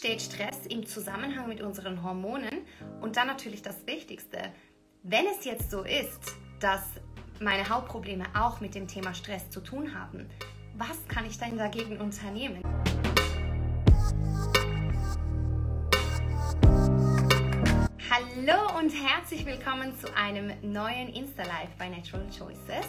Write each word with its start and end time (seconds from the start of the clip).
steht 0.00 0.22
Stress 0.22 0.64
im 0.70 0.86
Zusammenhang 0.86 1.46
mit 1.46 1.60
unseren 1.60 2.02
Hormonen? 2.02 2.64
Und 3.02 3.18
dann 3.18 3.26
natürlich 3.26 3.60
das 3.60 3.86
Wichtigste, 3.86 4.38
wenn 5.02 5.26
es 5.26 5.44
jetzt 5.44 5.70
so 5.70 5.82
ist, 5.82 6.36
dass 6.58 6.80
meine 7.38 7.68
Hautprobleme 7.68 8.24
auch 8.34 8.62
mit 8.62 8.74
dem 8.74 8.88
Thema 8.88 9.12
Stress 9.12 9.50
zu 9.50 9.60
tun 9.60 9.94
haben, 9.94 10.26
was 10.78 11.06
kann 11.06 11.26
ich 11.26 11.36
denn 11.38 11.58
dagegen 11.58 12.00
unternehmen? 12.00 12.62
Hallo 18.08 18.78
und 18.78 18.88
herzlich 18.88 19.44
willkommen 19.44 19.92
zu 19.98 20.16
einem 20.16 20.50
neuen 20.62 21.10
Insta-Live 21.10 21.76
bei 21.78 21.90
Natural 21.90 22.26
Choices. 22.30 22.88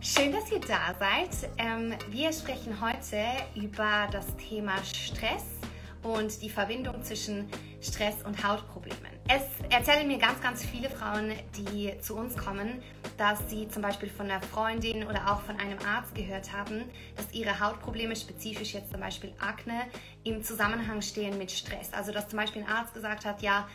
Schön, 0.00 0.32
dass 0.32 0.50
ihr 0.50 0.58
da 0.58 0.92
seid. 0.98 1.52
Ähm, 1.58 1.94
wir 2.10 2.32
sprechen 2.32 2.80
heute 2.80 3.22
über 3.54 4.08
das 4.10 4.36
Thema 4.36 4.82
Stress 4.82 5.62
und 6.02 6.42
die 6.42 6.50
Verbindung 6.50 7.02
zwischen 7.02 7.48
Stress 7.80 8.22
und 8.24 8.46
Hautproblemen. 8.46 9.12
Es 9.28 9.42
erzählen 9.70 10.06
mir 10.06 10.18
ganz, 10.18 10.40
ganz 10.40 10.64
viele 10.64 10.90
Frauen, 10.90 11.32
die 11.56 11.98
zu 12.00 12.16
uns 12.16 12.36
kommen, 12.36 12.82
dass 13.16 13.38
sie 13.48 13.68
zum 13.68 13.82
Beispiel 13.82 14.08
von 14.08 14.30
einer 14.30 14.40
Freundin 14.40 15.06
oder 15.06 15.32
auch 15.32 15.42
von 15.42 15.56
einem 15.58 15.78
Arzt 15.86 16.14
gehört 16.14 16.52
haben, 16.52 16.84
dass 17.16 17.32
ihre 17.32 17.60
Hautprobleme, 17.60 18.16
spezifisch 18.16 18.74
jetzt 18.74 18.90
zum 18.90 19.00
Beispiel 19.00 19.32
Akne, 19.40 19.86
im 20.24 20.42
Zusammenhang 20.42 21.02
stehen 21.02 21.38
mit 21.38 21.50
Stress. 21.50 21.92
Also 21.92 22.12
dass 22.12 22.28
zum 22.28 22.38
Beispiel 22.38 22.62
ein 22.62 22.68
Arzt 22.68 22.94
gesagt 22.94 23.24
hat, 23.24 23.42
ja, 23.42 23.68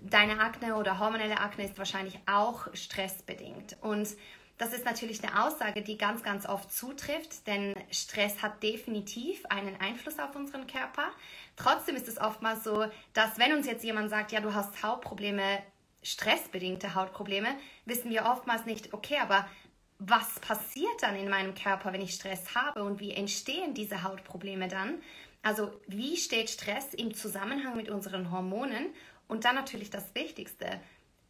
deine 0.00 0.40
Akne 0.40 0.76
oder 0.76 0.98
hormonelle 0.98 1.38
Akne 1.38 1.64
ist 1.64 1.78
wahrscheinlich 1.78 2.18
auch 2.26 2.66
stressbedingt. 2.74 3.76
Und 3.82 4.08
das 4.58 4.72
ist 4.72 4.84
natürlich 4.84 5.22
eine 5.24 5.44
Aussage, 5.44 5.82
die 5.82 5.98
ganz, 5.98 6.22
ganz 6.22 6.46
oft 6.46 6.72
zutrifft, 6.72 7.46
denn 7.46 7.74
Stress 7.90 8.40
hat 8.40 8.62
definitiv 8.62 9.44
einen 9.46 9.80
Einfluss 9.80 10.18
auf 10.18 10.36
unseren 10.36 10.66
Körper. 10.66 11.10
Trotzdem 11.56 11.96
ist 11.96 12.08
es 12.08 12.18
oftmals 12.18 12.62
so, 12.62 12.86
dass 13.12 13.38
wenn 13.38 13.52
uns 13.52 13.66
jetzt 13.66 13.84
jemand 13.84 14.10
sagt, 14.10 14.30
ja, 14.32 14.40
du 14.40 14.54
hast 14.54 14.82
Hautprobleme, 14.82 15.62
stressbedingte 16.02 16.94
Hautprobleme, 16.94 17.48
wissen 17.84 18.10
wir 18.10 18.26
oftmals 18.26 18.64
nicht, 18.64 18.94
okay, 18.94 19.18
aber 19.20 19.48
was 19.98 20.38
passiert 20.40 21.02
dann 21.02 21.16
in 21.16 21.28
meinem 21.28 21.54
Körper, 21.54 21.92
wenn 21.92 22.02
ich 22.02 22.14
Stress 22.14 22.54
habe 22.54 22.84
und 22.84 23.00
wie 23.00 23.12
entstehen 23.12 23.74
diese 23.74 24.02
Hautprobleme 24.02 24.68
dann? 24.68 25.02
Also 25.42 25.72
wie 25.86 26.16
steht 26.16 26.50
Stress 26.50 26.94
im 26.94 27.14
Zusammenhang 27.14 27.76
mit 27.76 27.88
unseren 27.88 28.30
Hormonen? 28.30 28.94
Und 29.26 29.44
dann 29.44 29.54
natürlich 29.54 29.90
das 29.90 30.14
Wichtigste, 30.14 30.80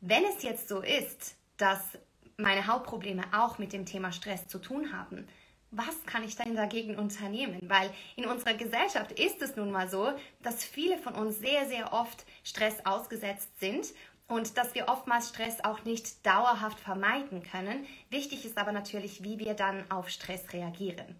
wenn 0.00 0.25
es 0.25 0.42
jetzt 0.42 0.69
so 0.69 0.81
ist, 0.81 1.36
dass 1.56 1.98
meine 2.37 2.67
Hauptprobleme 2.67 3.23
auch 3.33 3.59
mit 3.59 3.73
dem 3.73 3.87
Thema 3.87 4.13
Stress 4.13 4.49
zu 4.49 4.59
tun 4.59 4.93
haben. 4.93 5.27
Was 5.71 6.05
kann 6.07 6.23
ich 6.23 6.37
denn 6.37 6.55
dagegen 6.55 6.97
unternehmen? 6.97 7.59
Weil 7.63 7.91
in 8.15 8.27
unserer 8.27 8.55
Gesellschaft 8.55 9.13
ist 9.13 9.43
es 9.43 9.57
nun 9.57 9.73
mal 9.73 9.89
so, 9.89 10.13
dass 10.43 10.65
viele 10.65 10.99
von 10.99 11.15
uns 11.15 11.41
sehr, 11.41 11.67
sehr 11.67 11.93
oft 11.93 12.25
Stress 12.45 12.87
ausgesetzt 12.87 13.59
sind 13.59 13.87
und 14.29 14.57
dass 14.57 14.75
wir 14.75 14.89
oftmals 14.89 15.31
Stress 15.31 15.65
auch 15.65 15.85
nicht 15.85 16.25
dauerhaft 16.25 16.79
vermeiden 16.79 17.43
können. 17.43 17.87
Wichtig 18.11 18.45
ist 18.45 18.57
aber 18.57 18.73
natürlich, 18.73 19.25
wie 19.25 19.39
wir 19.39 19.55
dann 19.55 19.91
auf 19.91 20.09
Stress 20.09 20.53
reagieren. 20.53 21.17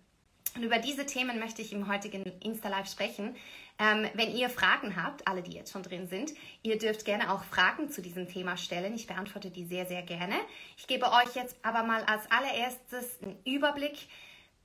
Und 0.55 0.63
über 0.63 0.79
diese 0.79 1.05
Themen 1.05 1.41
möchte 1.41 1.63
ich 1.63 1.73
im 1.73 1.89
heutigen 1.89 2.25
Insta-Live 2.41 2.89
sprechen. 2.89 3.35
Ähm, 3.79 4.09
wenn 4.15 4.35
ihr 4.35 4.51
Fragen 4.51 4.95
habt, 4.95 5.27
alle, 5.27 5.43
die 5.43 5.53
jetzt 5.53 5.73
schon 5.73 5.83
drin 5.83 6.07
sind, 6.07 6.33
ihr 6.63 6.79
dürft 6.79 7.05
gerne 7.05 7.33
auch 7.33 7.43
Fragen 7.45 7.91
zu 7.91 8.03
diesem 8.03 8.29
Thema 8.29 8.57
stellen. 8.57 8.95
Ich 8.95 9.07
beantworte 9.07 9.51
die 9.51 9.65
sehr, 9.65 9.87
sehr 9.87 10.03
gerne. 10.03 10.37
Ich 10.77 10.87
gebe 10.87 11.07
euch 11.07 11.35
jetzt 11.35 11.57
aber 11.63 11.83
mal 11.83 12.05
als 12.05 12.31
allererstes 12.31 13.21
einen 13.23 13.37
Überblick. 13.45 14.09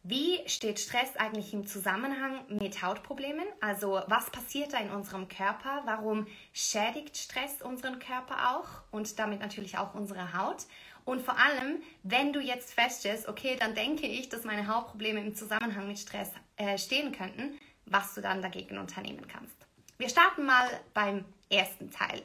Wie 0.03 0.39
steht 0.47 0.80
Stress 0.80 1.17
eigentlich 1.17 1.53
im 1.53 1.65
Zusammenhang 1.65 2.45
mit 2.47 2.81
Hautproblemen? 2.81 3.45
Also 3.59 3.99
was 4.07 4.30
passiert 4.30 4.73
da 4.73 4.77
in 4.77 4.91
unserem 4.91 5.27
Körper? 5.27 5.81
Warum 5.85 6.27
schädigt 6.53 7.17
Stress 7.17 7.61
unseren 7.61 7.99
Körper 7.99 8.55
auch 8.55 8.83
und 8.91 9.19
damit 9.19 9.41
natürlich 9.41 9.77
auch 9.77 9.95
unsere 9.95 10.37
Haut? 10.37 10.67
Und 11.03 11.21
vor 11.21 11.37
allem, 11.37 11.81
wenn 12.03 12.31
du 12.31 12.39
jetzt 12.39 12.73
feststellst, 12.73 13.27
okay, 13.27 13.58
dann 13.59 13.73
denke 13.73 14.05
ich, 14.05 14.30
dass 14.30 14.43
meine 14.43 14.67
Hautprobleme 14.67 15.20
im 15.20 15.36
Zusammenhang 15.36 15.87
mit 15.87 15.97
Stress 15.97 16.31
äh, 16.55 16.77
stehen 16.77 17.11
könnten, 17.11 17.58
was 17.89 18.14
du 18.14 18.22
dann 18.22 18.42
dagegen 18.42 18.77
unternehmen 18.77 19.27
kannst. 19.27 19.55
Wir 19.98 20.10
starten 20.10 20.45
mal 20.45 20.67
beim 20.94 21.26
ersten 21.50 21.92
Teil. 21.92 22.22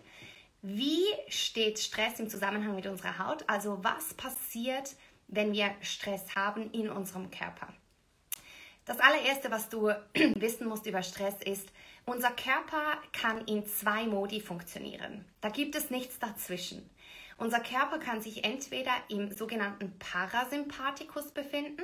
Wie 0.63 1.05
steht 1.29 1.79
Stress 1.79 2.21
im 2.21 2.31
Zusammenhang 2.31 2.75
mit 2.75 2.87
unserer 2.87 3.19
Haut? 3.19 3.45
Also 3.49 3.83
was 3.83 4.15
passiert, 4.15 4.95
wenn 5.29 5.53
wir 5.53 5.75
Stress 5.81 6.35
haben 6.35 6.71
in 6.71 6.89
unserem 6.89 7.31
Körper? 7.31 7.69
Das 8.85 9.01
allererste, 9.01 9.51
was 9.51 9.69
du 9.69 9.89
wissen 10.15 10.67
musst 10.67 10.87
über 10.87 11.03
Stress 11.03 11.37
ist, 11.45 11.69
unser 12.07 12.31
Körper 12.31 12.99
kann 13.13 13.47
in 13.47 13.67
zwei 13.67 14.07
Modi 14.07 14.41
funktionieren. 14.41 15.25
Da 15.41 15.49
gibt 15.49 15.75
es 15.75 15.91
nichts 15.91 16.19
dazwischen. 16.19 16.89
Unser 17.37 17.61
Körper 17.61 17.99
kann 17.99 18.21
sich 18.21 18.45
entweder 18.45 18.93
im 19.09 19.33
sogenannten 19.33 19.99
Parasympathikus 19.99 21.33
befinden. 21.33 21.83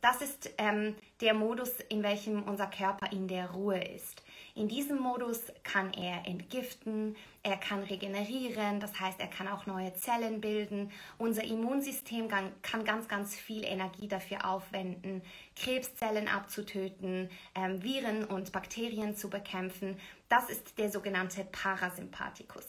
Das 0.00 0.22
ist 0.22 0.50
ähm, 0.56 0.96
der 1.20 1.34
Modus, 1.34 1.78
in 1.90 2.02
welchem 2.02 2.42
unser 2.44 2.66
Körper 2.66 3.12
in 3.12 3.28
der 3.28 3.50
Ruhe 3.50 3.82
ist. 3.84 4.22
In 4.54 4.66
diesem 4.66 4.98
Modus 4.98 5.42
kann 5.62 5.92
er 5.92 6.26
entgiften, 6.26 7.16
er 7.42 7.58
kann 7.58 7.82
regenerieren, 7.82 8.80
das 8.80 8.98
heißt, 8.98 9.20
er 9.20 9.26
kann 9.26 9.46
auch 9.46 9.66
neue 9.66 9.92
Zellen 9.92 10.40
bilden. 10.40 10.90
Unser 11.18 11.44
Immunsystem 11.44 12.28
kann 12.28 12.84
ganz, 12.84 13.08
ganz 13.08 13.36
viel 13.36 13.62
Energie 13.64 14.08
dafür 14.08 14.46
aufwenden, 14.46 15.22
Krebszellen 15.54 16.28
abzutöten, 16.28 17.28
ähm, 17.54 17.82
Viren 17.82 18.24
und 18.24 18.52
Bakterien 18.52 19.14
zu 19.14 19.28
bekämpfen. 19.28 19.98
Das 20.30 20.48
ist 20.48 20.78
der 20.78 20.90
sogenannte 20.90 21.44
Parasympathikus. 21.44 22.66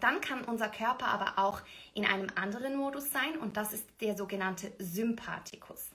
Dann 0.00 0.20
kann 0.20 0.44
unser 0.44 0.68
Körper 0.68 1.06
aber 1.06 1.38
auch 1.38 1.60
in 1.94 2.06
einem 2.06 2.28
anderen 2.34 2.76
Modus 2.76 3.12
sein 3.12 3.38
und 3.38 3.56
das 3.56 3.72
ist 3.72 3.86
der 4.00 4.16
sogenannte 4.16 4.72
Sympathikus. 4.78 5.90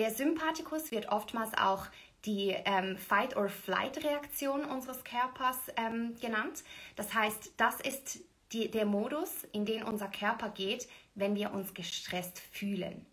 Der 0.00 0.10
Sympathikus 0.10 0.90
wird 0.92 1.10
oftmals 1.10 1.52
auch 1.58 1.84
die 2.24 2.56
ähm, 2.64 2.96
Fight-or-Flight-Reaktion 2.96 4.64
unseres 4.64 5.04
Körpers 5.04 5.58
ähm, 5.76 6.16
genannt. 6.18 6.64
Das 6.96 7.12
heißt, 7.12 7.52
das 7.58 7.82
ist 7.82 8.20
die, 8.52 8.70
der 8.70 8.86
Modus, 8.86 9.44
in 9.52 9.66
den 9.66 9.82
unser 9.82 10.08
Körper 10.08 10.48
geht, 10.48 10.88
wenn 11.16 11.34
wir 11.34 11.52
uns 11.52 11.74
gestresst 11.74 12.38
fühlen. 12.38 13.04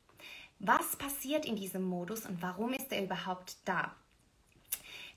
Was 0.59 0.95
passiert 0.95 1.45
in 1.45 1.57
diesem 1.57 1.83
Modus 1.83 2.25
und 2.25 2.41
warum 2.41 2.71
ist 2.71 2.93
er 2.93 3.03
überhaupt 3.03 3.57
da? 3.65 3.93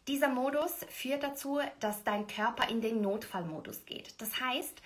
Dieser 0.08 0.28
Modus 0.28 0.72
führt 0.88 1.22
dazu, 1.22 1.60
dass 1.78 2.02
dein 2.02 2.26
Körper 2.26 2.68
in 2.68 2.80
den 2.80 3.00
Notfallmodus 3.00 3.86
geht. 3.86 4.20
Das 4.20 4.40
heißt, 4.40 4.82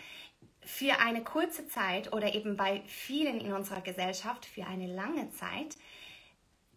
für 0.61 0.99
eine 0.99 1.25
kurze 1.25 1.67
Zeit 1.67 2.13
oder 2.13 2.35
eben 2.35 2.59
bei 2.59 2.83
vielen 2.87 3.41
in 3.41 3.55
unserer 3.55 3.81
Gesellschaft 3.81 4.45
für 4.45 4.67
eine 4.67 4.87
lange 4.87 5.31
Zeit 5.31 5.79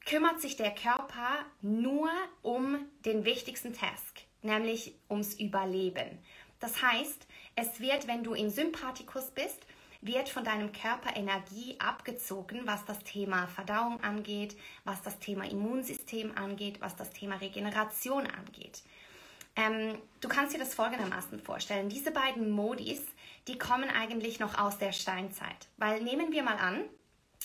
kümmert 0.08 0.42
sich 0.42 0.56
der 0.56 0.74
Körper 0.74 1.46
nur 1.62 2.10
um 2.42 2.86
den 3.06 3.26
wichtigsten 3.26 3.74
Task, 3.74 4.22
nämlich 4.42 4.96
ums 5.10 5.34
Überleben. 5.34 6.18
Das 6.60 6.82
heißt, 6.82 7.28
es 7.56 7.80
wird, 7.80 8.08
wenn 8.08 8.24
du 8.24 8.34
im 8.34 8.50
Sympathikus 8.50 9.32
bist, 9.32 9.60
wird 10.02 10.30
von 10.30 10.44
deinem 10.44 10.72
Körper 10.72 11.16
Energie 11.16 11.76
abgezogen, 11.80 12.62
was 12.66 12.86
das 12.86 13.00
Thema 13.00 13.48
Verdauung 13.48 14.02
angeht, 14.02 14.56
was 14.86 15.02
das 15.02 15.20
Thema 15.20 15.50
Immunsystem 15.50 16.38
angeht, 16.38 16.80
was 16.80 16.96
das 16.96 17.10
Thema 17.12 17.36
Regeneration 17.36 18.28
angeht. 18.28 18.84
Ähm, 19.56 19.98
du 20.22 20.30
kannst 20.30 20.54
dir 20.54 20.60
das 20.60 20.76
folgendermaßen 20.76 21.40
vorstellen. 21.40 21.90
Diese 21.90 22.12
beiden 22.12 22.52
Modis, 22.52 23.02
die 23.48 23.58
kommen 23.58 23.90
eigentlich 23.90 24.40
noch 24.40 24.58
aus 24.58 24.78
der 24.78 24.92
Steinzeit. 24.92 25.68
Weil 25.78 26.02
nehmen 26.02 26.32
wir 26.32 26.44
mal 26.44 26.58
an, 26.58 26.84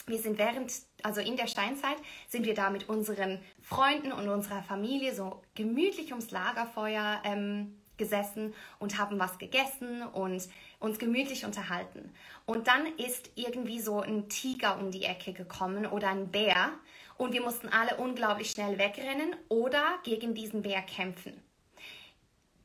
wir 0.05 0.19
sind 0.19 0.37
während, 0.37 0.71
also 1.03 1.21
in 1.21 1.37
der 1.37 1.47
Steinzeit, 1.47 1.97
sind 2.27 2.45
wir 2.45 2.53
da 2.53 2.69
mit 2.69 2.89
unseren 2.89 3.39
Freunden 3.61 4.11
und 4.11 4.27
unserer 4.27 4.63
Familie 4.63 5.13
so 5.13 5.41
gemütlich 5.55 6.11
ums 6.11 6.31
Lagerfeuer 6.31 7.21
ähm, 7.23 7.77
gesessen 7.97 8.53
und 8.79 8.97
haben 8.97 9.19
was 9.19 9.37
gegessen 9.37 10.01
und 10.03 10.47
uns 10.79 10.99
gemütlich 10.99 11.45
unterhalten. 11.45 12.11
Und 12.45 12.67
dann 12.67 12.87
ist 12.97 13.29
irgendwie 13.35 13.79
so 13.79 14.01
ein 14.01 14.29
Tiger 14.29 14.79
um 14.79 14.91
die 14.91 15.03
Ecke 15.03 15.33
gekommen 15.33 15.85
oder 15.85 16.09
ein 16.09 16.29
Bär 16.31 16.71
und 17.17 17.33
wir 17.33 17.41
mussten 17.41 17.69
alle 17.69 17.97
unglaublich 17.97 18.51
schnell 18.51 18.77
wegrennen 18.77 19.35
oder 19.49 19.83
gegen 20.03 20.33
diesen 20.33 20.61
Bär 20.61 20.81
kämpfen. 20.81 21.41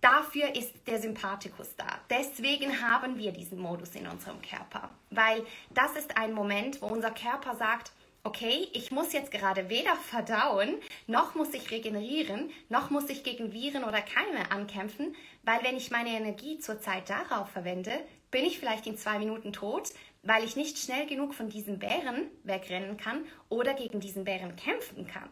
Dafür 0.01 0.55
ist 0.55 0.87
der 0.87 1.01
Sympathikus 1.01 1.75
da. 1.77 1.87
Deswegen 2.09 2.81
haben 2.81 3.19
wir 3.19 3.33
diesen 3.33 3.59
Modus 3.59 3.97
in 3.97 4.07
unserem 4.07 4.41
Körper, 4.43 4.91
weil 5.11 5.45
das 5.71 5.97
ist 5.97 6.17
ein 6.17 6.33
Moment, 6.33 6.81
wo 6.81 6.87
unser 6.87 7.11
Körper 7.11 7.57
sagt, 7.57 7.93
okay, 8.25 8.69
ich 8.73 8.91
muss 8.91 9.13
jetzt 9.13 9.31
gerade 9.31 9.69
weder 9.69 9.95
verdauen, 9.97 10.75
noch 11.07 11.35
muss 11.35 11.55
ich 11.55 11.71
regenerieren, 11.71 12.51
noch 12.69 12.91
muss 12.91 13.09
ich 13.09 13.25
gegen 13.25 13.53
Viren 13.53 13.85
oder 13.85 14.01
Keime 14.01 14.51
ankämpfen, 14.51 15.15
weil 15.43 15.63
wenn 15.63 15.77
ich 15.77 15.91
meine 15.91 16.11
Energie 16.11 16.59
zurzeit 16.59 17.09
darauf 17.09 17.49
verwende, 17.51 17.93
bin 18.31 18.45
ich 18.45 18.59
vielleicht 18.59 18.87
in 18.87 18.97
zwei 18.97 19.19
Minuten 19.19 19.53
tot, 19.53 19.91
weil 20.23 20.45
ich 20.45 20.57
nicht 20.57 20.79
schnell 20.79 21.07
genug 21.07 21.35
von 21.35 21.49
diesen 21.49 21.79
Bären 21.79 22.29
wegrennen 22.45 22.97
kann 22.97 23.25
oder 23.49 23.75
gegen 23.75 24.01
diesen 24.01 24.25
Bären 24.25 24.57
kämpfen 24.57 25.07
kann. 25.07 25.29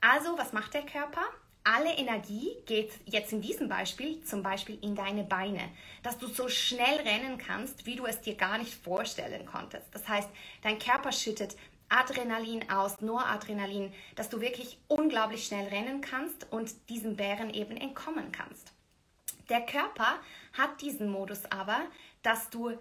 Also, 0.00 0.36
was 0.36 0.52
macht 0.52 0.74
der 0.74 0.84
Körper? 0.84 1.22
alle 1.66 1.96
Energie 1.96 2.56
geht 2.64 2.92
jetzt 3.06 3.32
in 3.32 3.40
diesem 3.40 3.68
Beispiel 3.68 4.22
zum 4.22 4.42
Beispiel 4.42 4.78
in 4.82 4.94
deine 4.94 5.24
Beine, 5.24 5.68
dass 6.04 6.16
du 6.16 6.28
so 6.28 6.48
schnell 6.48 6.98
rennen 6.98 7.38
kannst, 7.38 7.86
wie 7.86 7.96
du 7.96 8.06
es 8.06 8.20
dir 8.20 8.36
gar 8.36 8.56
nicht 8.56 8.72
vorstellen 8.72 9.44
konntest. 9.46 9.86
Das 9.92 10.06
heißt, 10.06 10.28
dein 10.62 10.78
Körper 10.78 11.10
schüttet 11.10 11.56
Adrenalin 11.88 12.68
aus, 12.70 13.00
Noradrenalin, 13.00 13.92
dass 14.14 14.28
du 14.28 14.40
wirklich 14.40 14.78
unglaublich 14.88 15.46
schnell 15.46 15.68
rennen 15.68 16.00
kannst 16.00 16.50
und 16.50 16.88
diesem 16.88 17.16
Bären 17.16 17.50
eben 17.52 17.76
entkommen 17.76 18.32
kannst. 18.32 18.72
Der 19.48 19.60
Körper 19.64 20.18
hat 20.52 20.80
diesen 20.80 21.08
Modus 21.08 21.44
aber, 21.46 21.80
dass 22.22 22.50
du 22.50 22.72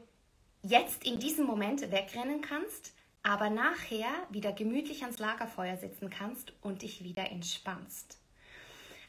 jetzt 0.63 1.05
in 1.05 1.19
diesem 1.19 1.45
Moment 1.45 1.81
wegrennen 1.91 2.41
kannst, 2.41 2.93
aber 3.21 3.49
nachher 3.49 4.09
wieder 4.29 4.51
gemütlich 4.51 5.03
ans 5.03 5.19
Lagerfeuer 5.19 5.77
sitzen 5.77 6.09
kannst 6.09 6.53
und 6.61 6.81
dich 6.81 7.03
wieder 7.03 7.29
entspannst. 7.31 8.17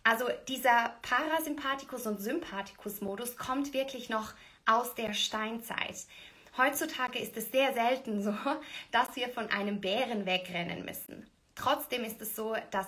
Also 0.05 0.27
dieser 0.47 0.95
Parasympathikus- 1.03 2.07
und 2.07 2.21
Sympathikus-Modus 2.21 3.37
kommt 3.37 3.73
wirklich 3.73 4.09
noch 4.09 4.35
aus 4.65 4.95
der 4.95 5.15
Steinzeit. 5.15 6.07
Heutzutage 6.59 7.19
ist 7.19 7.37
es 7.37 7.51
sehr 7.51 7.75
selten 7.75 8.23
so, 8.23 8.35
dass 8.91 9.15
wir 9.17 9.29
von 9.29 9.51
einem 9.51 9.81
Bären 9.81 10.27
wegrennen 10.27 10.85
müssen. 10.85 11.29
Trotzdem 11.55 12.05
ist 12.05 12.21
es 12.21 12.37
so, 12.37 12.55
dass 12.71 12.87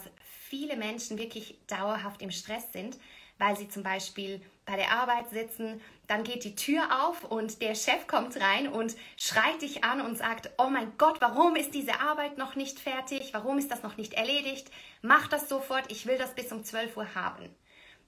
viele 0.48 0.76
Menschen 0.76 1.18
wirklich 1.18 1.58
dauerhaft 1.66 2.22
im 2.22 2.30
Stress 2.30 2.72
sind, 2.72 2.98
weil 3.38 3.56
sie 3.56 3.68
zum 3.68 3.82
Beispiel 3.82 4.42
bei 4.66 4.76
der 4.76 4.90
Arbeit 4.92 5.30
sitzen, 5.30 5.80
dann 6.06 6.24
geht 6.24 6.44
die 6.44 6.54
Tür 6.54 7.06
auf 7.06 7.24
und 7.24 7.62
der 7.62 7.74
Chef 7.74 8.06
kommt 8.06 8.38
rein 8.40 8.68
und 8.68 8.96
schreit 9.16 9.62
dich 9.62 9.84
an 9.84 10.00
und 10.00 10.18
sagt, 10.18 10.50
oh 10.58 10.68
mein 10.68 10.92
Gott, 10.98 11.20
warum 11.20 11.56
ist 11.56 11.72
diese 11.72 12.00
Arbeit 12.00 12.36
noch 12.36 12.56
nicht 12.56 12.78
fertig? 12.80 13.32
Warum 13.32 13.58
ist 13.58 13.70
das 13.70 13.82
noch 13.82 13.96
nicht 13.96 14.14
erledigt? 14.14 14.70
Mach 15.02 15.28
das 15.28 15.48
sofort, 15.48 15.90
ich 15.90 16.06
will 16.06 16.18
das 16.18 16.34
bis 16.34 16.52
um 16.52 16.64
12 16.64 16.96
Uhr 16.96 17.14
haben. 17.14 17.48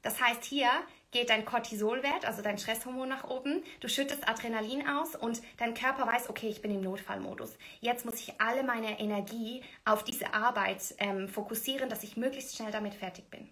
Das 0.03 0.21
heißt, 0.21 0.45
hier 0.45 0.71
geht 1.11 1.31
dein 1.31 1.45
Cortisolwert, 1.45 2.25
also 2.25 2.43
dein 2.43 2.59
Stresshormon 2.59 3.09
nach 3.09 3.29
oben, 3.29 3.63
du 3.81 3.89
schüttest 3.89 4.29
Adrenalin 4.29 4.87
aus 4.89 5.17
und 5.17 5.43
dein 5.59 5.75
Körper 5.75 6.07
weiß, 6.07 6.31
okay, 6.31 6.49
ich 6.49 6.63
bin 6.63 6.71
im 6.71 6.83
Notfallmodus. 6.83 7.57
Jetzt 7.81 8.05
muss 8.05 8.21
ich 8.21 8.41
alle 8.41 8.63
meine 8.63 9.01
Energie 9.01 9.63
auf 9.85 10.05
diese 10.05 10.35
Arbeit 10.35 10.95
ähm, 10.99 11.29
fokussieren, 11.29 11.89
dass 11.89 12.05
ich 12.05 12.17
möglichst 12.17 12.57
schnell 12.57 12.71
damit 12.71 12.95
fertig 12.95 13.29
bin. 13.31 13.49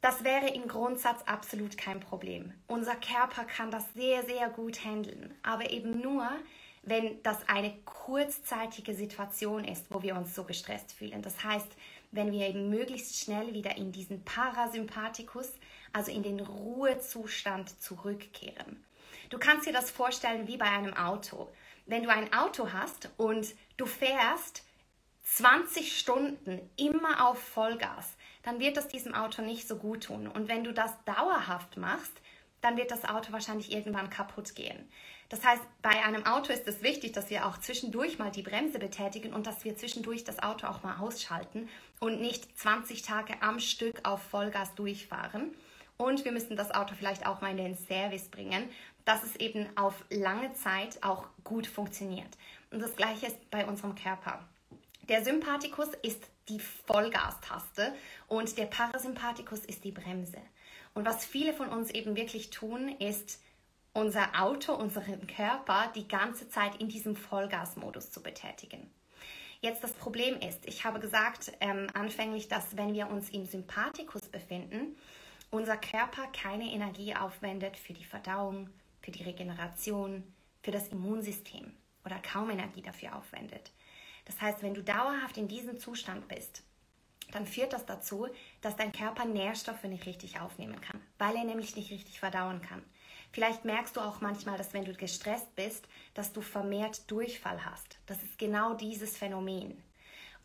Das 0.00 0.24
wäre 0.24 0.48
im 0.48 0.66
Grundsatz 0.66 1.22
absolut 1.26 1.78
kein 1.78 2.00
Problem. 2.00 2.52
Unser 2.66 2.96
Körper 2.96 3.44
kann 3.44 3.70
das 3.70 3.84
sehr, 3.94 4.24
sehr 4.24 4.48
gut 4.48 4.84
handeln, 4.84 5.32
aber 5.44 5.70
eben 5.70 6.00
nur, 6.00 6.28
wenn 6.82 7.22
das 7.22 7.48
eine 7.48 7.72
kurzzeitige 7.84 8.94
Situation 8.94 9.64
ist, 9.64 9.86
wo 9.90 10.02
wir 10.02 10.16
uns 10.16 10.34
so 10.34 10.42
gestresst 10.42 10.92
fühlen. 10.92 11.22
Das 11.22 11.44
heißt, 11.44 11.68
wenn 12.12 12.30
wir 12.30 12.48
eben 12.48 12.68
möglichst 12.68 13.18
schnell 13.18 13.52
wieder 13.54 13.76
in 13.76 13.90
diesen 13.90 14.24
Parasympathikus, 14.24 15.50
also 15.92 16.12
in 16.12 16.22
den 16.22 16.40
Ruhezustand 16.40 17.80
zurückkehren. 17.82 18.84
Du 19.30 19.38
kannst 19.38 19.66
dir 19.66 19.72
das 19.72 19.90
vorstellen 19.90 20.46
wie 20.46 20.58
bei 20.58 20.66
einem 20.66 20.94
Auto. 20.94 21.50
Wenn 21.86 22.04
du 22.04 22.10
ein 22.10 22.32
Auto 22.32 22.72
hast 22.72 23.10
und 23.16 23.54
du 23.76 23.86
fährst 23.86 24.62
20 25.24 25.98
Stunden 25.98 26.60
immer 26.76 27.28
auf 27.28 27.38
Vollgas, 27.38 28.16
dann 28.42 28.60
wird 28.60 28.76
das 28.76 28.88
diesem 28.88 29.14
Auto 29.14 29.42
nicht 29.42 29.66
so 29.66 29.76
gut 29.76 30.04
tun. 30.04 30.26
Und 30.28 30.48
wenn 30.48 30.64
du 30.64 30.72
das 30.72 30.92
dauerhaft 31.04 31.76
machst, 31.76 32.12
dann 32.60 32.76
wird 32.76 32.90
das 32.90 33.04
Auto 33.04 33.32
wahrscheinlich 33.32 33.72
irgendwann 33.72 34.10
kaputt 34.10 34.54
gehen. 34.54 34.88
Das 35.28 35.44
heißt, 35.44 35.62
bei 35.80 36.04
einem 36.04 36.26
Auto 36.26 36.52
ist 36.52 36.68
es 36.68 36.82
wichtig, 36.82 37.12
dass 37.12 37.30
wir 37.30 37.46
auch 37.46 37.58
zwischendurch 37.58 38.18
mal 38.18 38.30
die 38.30 38.42
Bremse 38.42 38.78
betätigen 38.78 39.32
und 39.32 39.46
dass 39.46 39.64
wir 39.64 39.76
zwischendurch 39.76 40.24
das 40.24 40.42
Auto 40.42 40.66
auch 40.66 40.82
mal 40.82 40.98
ausschalten 40.98 41.68
und 42.02 42.20
nicht 42.20 42.58
20 42.58 43.02
Tage 43.02 43.40
am 43.42 43.60
Stück 43.60 44.00
auf 44.02 44.20
Vollgas 44.24 44.74
durchfahren. 44.74 45.54
Und 45.96 46.24
wir 46.24 46.32
müssen 46.32 46.56
das 46.56 46.72
Auto 46.72 46.96
vielleicht 46.96 47.26
auch 47.26 47.40
mal 47.40 47.52
in 47.52 47.58
den 47.58 47.76
Service 47.76 48.28
bringen, 48.28 48.68
dass 49.04 49.22
es 49.22 49.36
eben 49.36 49.68
auf 49.76 50.04
lange 50.10 50.52
Zeit 50.54 51.00
auch 51.04 51.28
gut 51.44 51.68
funktioniert. 51.68 52.26
Und 52.72 52.82
das 52.82 52.96
gleiche 52.96 53.26
ist 53.26 53.50
bei 53.52 53.64
unserem 53.64 53.94
Körper. 53.94 54.44
Der 55.08 55.22
Sympathikus 55.22 55.90
ist 56.02 56.24
die 56.48 56.58
Vollgastaste 56.58 57.94
und 58.26 58.58
der 58.58 58.66
Parasympathikus 58.66 59.60
ist 59.60 59.84
die 59.84 59.92
Bremse. 59.92 60.38
Und 60.94 61.06
was 61.06 61.24
viele 61.24 61.52
von 61.52 61.68
uns 61.68 61.92
eben 61.92 62.16
wirklich 62.16 62.50
tun, 62.50 62.88
ist 62.98 63.40
unser 63.92 64.42
Auto, 64.42 64.74
unseren 64.74 65.28
Körper 65.28 65.92
die 65.94 66.08
ganze 66.08 66.48
Zeit 66.48 66.80
in 66.80 66.88
diesem 66.88 67.14
Vollgasmodus 67.14 68.10
zu 68.10 68.24
betätigen. 68.24 68.90
Jetzt 69.62 69.84
das 69.84 69.92
Problem 69.92 70.40
ist, 70.40 70.66
ich 70.66 70.84
habe 70.84 70.98
gesagt 70.98 71.52
ähm, 71.60 71.86
anfänglich, 71.94 72.48
dass 72.48 72.76
wenn 72.76 72.94
wir 72.94 73.08
uns 73.08 73.30
im 73.30 73.46
Sympathikus 73.46 74.22
befinden, 74.22 74.96
unser 75.52 75.76
Körper 75.76 76.26
keine 76.32 76.64
Energie 76.64 77.14
aufwendet 77.14 77.76
für 77.76 77.92
die 77.92 78.04
Verdauung, 78.04 78.70
für 79.02 79.12
die 79.12 79.22
Regeneration, 79.22 80.24
für 80.64 80.72
das 80.72 80.88
Immunsystem 80.88 81.72
oder 82.04 82.18
kaum 82.18 82.50
Energie 82.50 82.82
dafür 82.82 83.14
aufwendet. 83.14 83.70
Das 84.24 84.40
heißt, 84.40 84.64
wenn 84.64 84.74
du 84.74 84.82
dauerhaft 84.82 85.36
in 85.36 85.46
diesem 85.46 85.78
Zustand 85.78 86.26
bist, 86.26 86.64
dann 87.30 87.46
führt 87.46 87.72
das 87.72 87.86
dazu, 87.86 88.26
dass 88.62 88.74
dein 88.74 88.90
Körper 88.90 89.26
Nährstoffe 89.26 89.84
nicht 89.84 90.06
richtig 90.06 90.40
aufnehmen 90.40 90.80
kann, 90.80 91.00
weil 91.18 91.36
er 91.36 91.44
nämlich 91.44 91.76
nicht 91.76 91.92
richtig 91.92 92.18
verdauen 92.18 92.62
kann. 92.62 92.82
Vielleicht 93.32 93.64
merkst 93.64 93.96
du 93.96 94.00
auch 94.00 94.20
manchmal, 94.20 94.58
dass 94.58 94.74
wenn 94.74 94.84
du 94.84 94.94
gestresst 94.94 95.54
bist, 95.56 95.88
dass 96.14 96.32
du 96.32 96.42
vermehrt 96.42 97.10
Durchfall 97.10 97.64
hast. 97.64 97.98
Das 98.06 98.22
ist 98.22 98.38
genau 98.38 98.74
dieses 98.74 99.16
Phänomen. 99.16 99.82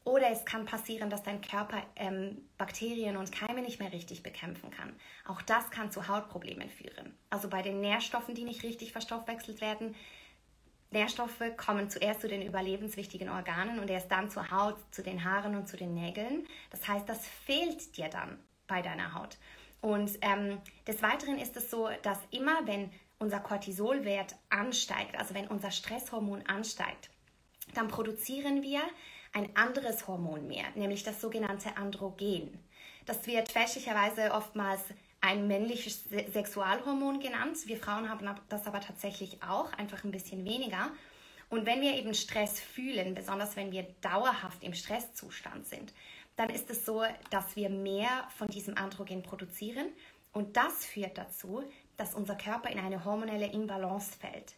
Oder 0.05 0.31
es 0.31 0.45
kann 0.45 0.63
passieren, 0.65 1.09
dass 1.09 1.21
dein 1.21 1.41
Körper 1.41 1.83
ähm, 1.97 2.37
Bakterien 2.57 3.17
und 3.17 3.33
Keime 3.33 3.61
nicht 3.61 3.79
mehr 3.79 3.91
richtig 3.91 4.23
bekämpfen 4.23 4.71
kann. 4.71 4.95
Auch 5.27 5.41
das 5.41 5.69
kann 5.69 5.91
zu 5.91 6.07
Hautproblemen 6.07 6.69
führen. 6.69 7.13
Also 7.29 7.49
bei 7.49 7.61
den 7.61 7.81
Nährstoffen, 7.81 8.33
die 8.33 8.45
nicht 8.45 8.63
richtig 8.63 8.93
verstoffwechselt 8.93 9.59
werden, 9.59 9.95
Nährstoffe 10.91 11.43
kommen 11.57 11.89
zuerst 11.89 12.21
zu 12.21 12.29
den 12.29 12.41
überlebenswichtigen 12.41 13.27
Organen 13.27 13.79
und 13.79 13.89
erst 13.89 14.09
dann 14.09 14.31
zur 14.31 14.49
Haut, 14.49 14.77
zu 14.91 15.03
den 15.03 15.25
Haaren 15.25 15.55
und 15.55 15.67
zu 15.67 15.75
den 15.75 15.93
Nägeln. 15.93 16.47
Das 16.71 16.87
heißt, 16.87 17.09
das 17.09 17.27
fehlt 17.27 17.97
dir 17.97 18.07
dann 18.07 18.39
bei 18.67 18.81
deiner 18.81 19.13
Haut. 19.13 19.37
Und 19.81 20.11
ähm, 20.21 20.59
des 20.87 21.01
Weiteren 21.01 21.37
ist 21.37 21.55
es 21.55 21.69
so, 21.69 21.89
dass 22.01 22.19
immer 22.31 22.65
wenn 22.65 22.91
unser 23.19 23.39
Cortisolwert 23.39 24.35
ansteigt, 24.49 25.17
also 25.17 25.33
wenn 25.33 25.47
unser 25.47 25.71
Stresshormon 25.71 26.45
ansteigt, 26.47 27.09
dann 27.73 27.87
produzieren 27.87 28.61
wir 28.61 28.81
ein 29.33 29.55
anderes 29.55 30.07
Hormon 30.07 30.47
mehr, 30.47 30.65
nämlich 30.75 31.03
das 31.03 31.21
sogenannte 31.21 31.77
Androgen. 31.77 32.59
Das 33.05 33.25
wird 33.27 33.51
fälschlicherweise 33.51 34.31
oftmals 34.31 34.81
ein 35.21 35.47
männliches 35.47 36.03
Sexualhormon 36.31 37.19
genannt. 37.19 37.57
Wir 37.65 37.77
Frauen 37.77 38.09
haben 38.09 38.29
das 38.49 38.67
aber 38.67 38.81
tatsächlich 38.81 39.41
auch, 39.43 39.71
einfach 39.73 40.03
ein 40.03 40.11
bisschen 40.11 40.45
weniger. 40.45 40.91
Und 41.49 41.65
wenn 41.65 41.81
wir 41.81 41.93
eben 41.95 42.13
Stress 42.13 42.59
fühlen, 42.59 43.15
besonders 43.15 43.55
wenn 43.55 43.71
wir 43.71 43.83
dauerhaft 44.01 44.63
im 44.63 44.73
Stresszustand 44.73 45.65
sind, 45.65 45.93
dann 46.37 46.49
ist 46.49 46.69
es 46.69 46.85
so, 46.85 47.03
dass 47.29 47.55
wir 47.55 47.69
mehr 47.69 48.27
von 48.37 48.47
diesem 48.47 48.77
Androgen 48.77 49.23
produzieren 49.23 49.87
und 50.31 50.55
das 50.55 50.85
führt 50.85 51.17
dazu, 51.17 51.63
dass 51.97 52.15
unser 52.15 52.35
Körper 52.35 52.69
in 52.69 52.79
eine 52.79 53.03
hormonelle 53.03 53.51
Imbalance 53.51 54.11
fällt. 54.17 54.55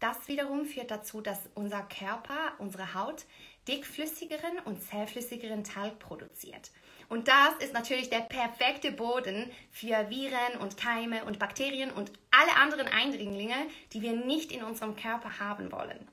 Das 0.00 0.28
wiederum 0.28 0.64
führt 0.64 0.92
dazu, 0.92 1.20
dass 1.20 1.40
unser 1.54 1.82
Körper, 1.82 2.52
unsere 2.58 2.94
Haut, 2.94 3.24
dickflüssigeren 3.66 4.60
und 4.64 4.80
zellflüssigeren 4.80 5.64
Talg 5.64 5.98
produziert. 5.98 6.70
Und 7.08 7.26
das 7.26 7.54
ist 7.60 7.72
natürlich 7.72 8.10
der 8.10 8.20
perfekte 8.20 8.92
Boden 8.92 9.50
für 9.70 10.08
Viren 10.10 10.60
und 10.60 10.76
Keime 10.76 11.24
und 11.24 11.38
Bakterien 11.38 11.90
und 11.90 12.12
alle 12.30 12.54
anderen 12.56 12.86
Eindringlinge, 12.86 13.56
die 13.92 14.02
wir 14.02 14.12
nicht 14.12 14.52
in 14.52 14.62
unserem 14.62 14.94
Körper 14.94 15.40
haben 15.40 15.72
wollen. 15.72 16.06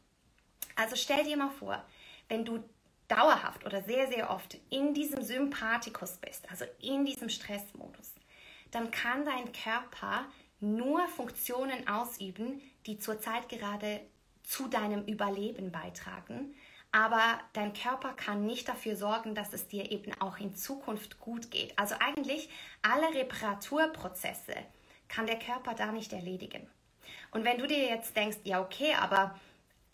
Also 0.75 0.95
stell 0.95 1.23
dir 1.23 1.37
mal 1.37 1.51
vor, 1.51 1.83
wenn 2.27 2.43
du 2.43 2.63
dauerhaft 3.07 3.65
oder 3.65 3.81
sehr, 3.83 4.07
sehr 4.07 4.29
oft 4.29 4.57
in 4.69 4.93
diesem 4.93 5.21
Sympathikus 5.21 6.17
bist, 6.17 6.49
also 6.49 6.65
in 6.81 7.05
diesem 7.05 7.29
Stressmodus, 7.29 8.13
dann 8.71 8.91
kann 8.91 9.25
dein 9.25 9.51
Körper 9.51 10.25
nur 10.59 11.07
Funktionen 11.07 11.87
ausüben, 11.87 12.61
die 12.85 12.97
zurzeit 12.97 13.49
gerade 13.49 14.01
zu 14.43 14.67
deinem 14.67 15.05
Überleben 15.05 15.71
beitragen 15.71 16.55
aber 16.95 17.41
dein 17.51 17.73
Körper 17.73 18.13
kann 18.13 18.45
nicht 18.45 18.69
dafür 18.69 18.95
sorgen, 18.95 19.35
dass 19.35 19.51
es 19.51 19.67
dir 19.67 19.91
eben 19.91 20.13
auch 20.21 20.37
in 20.37 20.55
Zukunft 20.55 21.19
gut 21.19 21.51
geht. 21.51 21.77
Also 21.77 21.93
eigentlich 21.99 22.47
alle 22.83 23.13
Reparaturprozesse 23.13 24.55
kann 25.09 25.27
der 25.27 25.37
Körper 25.37 25.73
da 25.73 25.91
nicht 25.91 26.13
erledigen. 26.13 26.65
Und 27.31 27.43
wenn 27.43 27.57
du 27.57 27.67
dir 27.67 27.79
jetzt 27.79 28.15
denkst, 28.15 28.37
ja 28.45 28.61
okay, 28.61 28.93
aber 28.93 29.37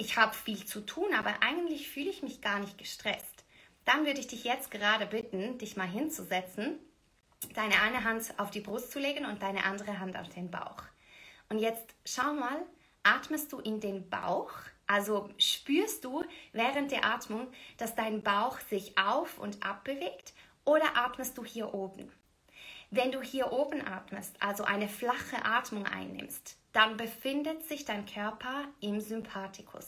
ich 0.01 0.17
habe 0.17 0.36
viel 0.36 0.65
zu 0.65 0.81
tun, 0.81 1.13
aber 1.13 1.34
eigentlich 1.41 1.89
fühle 1.89 2.10
ich 2.10 2.24
mich 2.24 2.41
gar 2.41 2.60
nicht 2.60 2.77
gestresst, 2.77 3.46
dann 3.86 4.05
würde 4.05 4.20
ich 4.20 4.27
dich 4.27 4.43
jetzt 4.43 4.70
gerade 4.72 5.05
bitten, 5.05 5.58
dich 5.58 5.77
mal 5.77 5.88
hinzusetzen, 5.88 6.79
deine 7.55 7.81
eine 7.81 8.03
Hand 8.03 8.34
auf 8.38 8.51
die 8.51 8.60
Brust 8.60 8.91
zu 8.91 9.00
legen 9.00 9.25
und 9.25 9.41
deine 9.41 9.63
andere 9.63 10.00
Hand 10.00 10.17
auf 10.17 10.29
den 10.29 10.51
Bauch. 10.51 10.84
Und 11.50 11.60
jetzt 11.60 11.96
schau 12.05 12.34
mal, 12.34 12.62
atmest 13.03 13.51
du 13.51 13.60
in 13.60 13.79
den 13.79 14.10
Bauch 14.10 14.51
also 14.91 15.29
spürst 15.38 16.03
du 16.03 16.25
während 16.51 16.91
der 16.91 17.05
Atmung, 17.05 17.48
dass 17.77 17.96
dein 17.96 18.24
Bauch 18.24 18.60
sich 18.60 18.98
auf 18.98 19.38
und 19.38 19.65
ab 19.65 19.86
bewegt 19.86 20.34
oder 20.65 20.98
atmest 20.98 21.38
du 21.38 21.46
hier 21.46 21.74
oben? 21.74 22.12
Wenn 22.89 23.13
du 23.13 23.22
hier 23.22 23.53
oben 23.53 23.88
atmest, 23.88 24.36
also 24.41 24.65
eine 24.65 24.89
flache 24.89 25.46
Atmung 25.46 25.86
einnimmst, 25.86 26.58
dann 26.74 26.98
befindet 26.98 27.68
sich 27.68 27.86
dein 27.86 28.06
Körper 28.06 28.66
im 28.80 29.00
Sympathikus. 29.01 29.88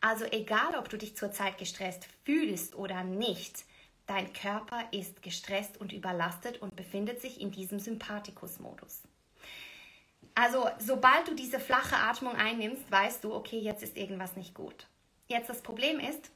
Also 0.00 0.24
egal, 0.24 0.76
ob 0.78 0.88
du 0.88 0.96
dich 0.96 1.16
zurzeit 1.16 1.58
gestresst 1.58 2.06
fühlst 2.24 2.74
oder 2.74 3.04
nicht, 3.04 3.64
dein 4.06 4.32
Körper 4.32 4.84
ist 4.92 5.22
gestresst 5.22 5.78
und 5.78 5.92
überlastet 5.92 6.60
und 6.62 6.74
befindet 6.74 7.20
sich 7.20 7.40
in 7.40 7.50
diesem 7.50 7.78
Sympathikus-Modus. 7.78 9.02
Also 10.34 10.68
sobald 10.78 11.28
du 11.28 11.34
diese 11.34 11.60
flache 11.60 11.96
Atmung 11.96 12.34
einnimmst, 12.34 12.90
weißt 12.90 13.24
du, 13.24 13.34
okay, 13.34 13.58
jetzt 13.58 13.82
ist 13.82 13.96
irgendwas 13.96 14.36
nicht 14.36 14.54
gut. 14.54 14.86
Jetzt 15.28 15.50
das 15.50 15.62
Problem 15.62 16.00
ist, 16.00 16.30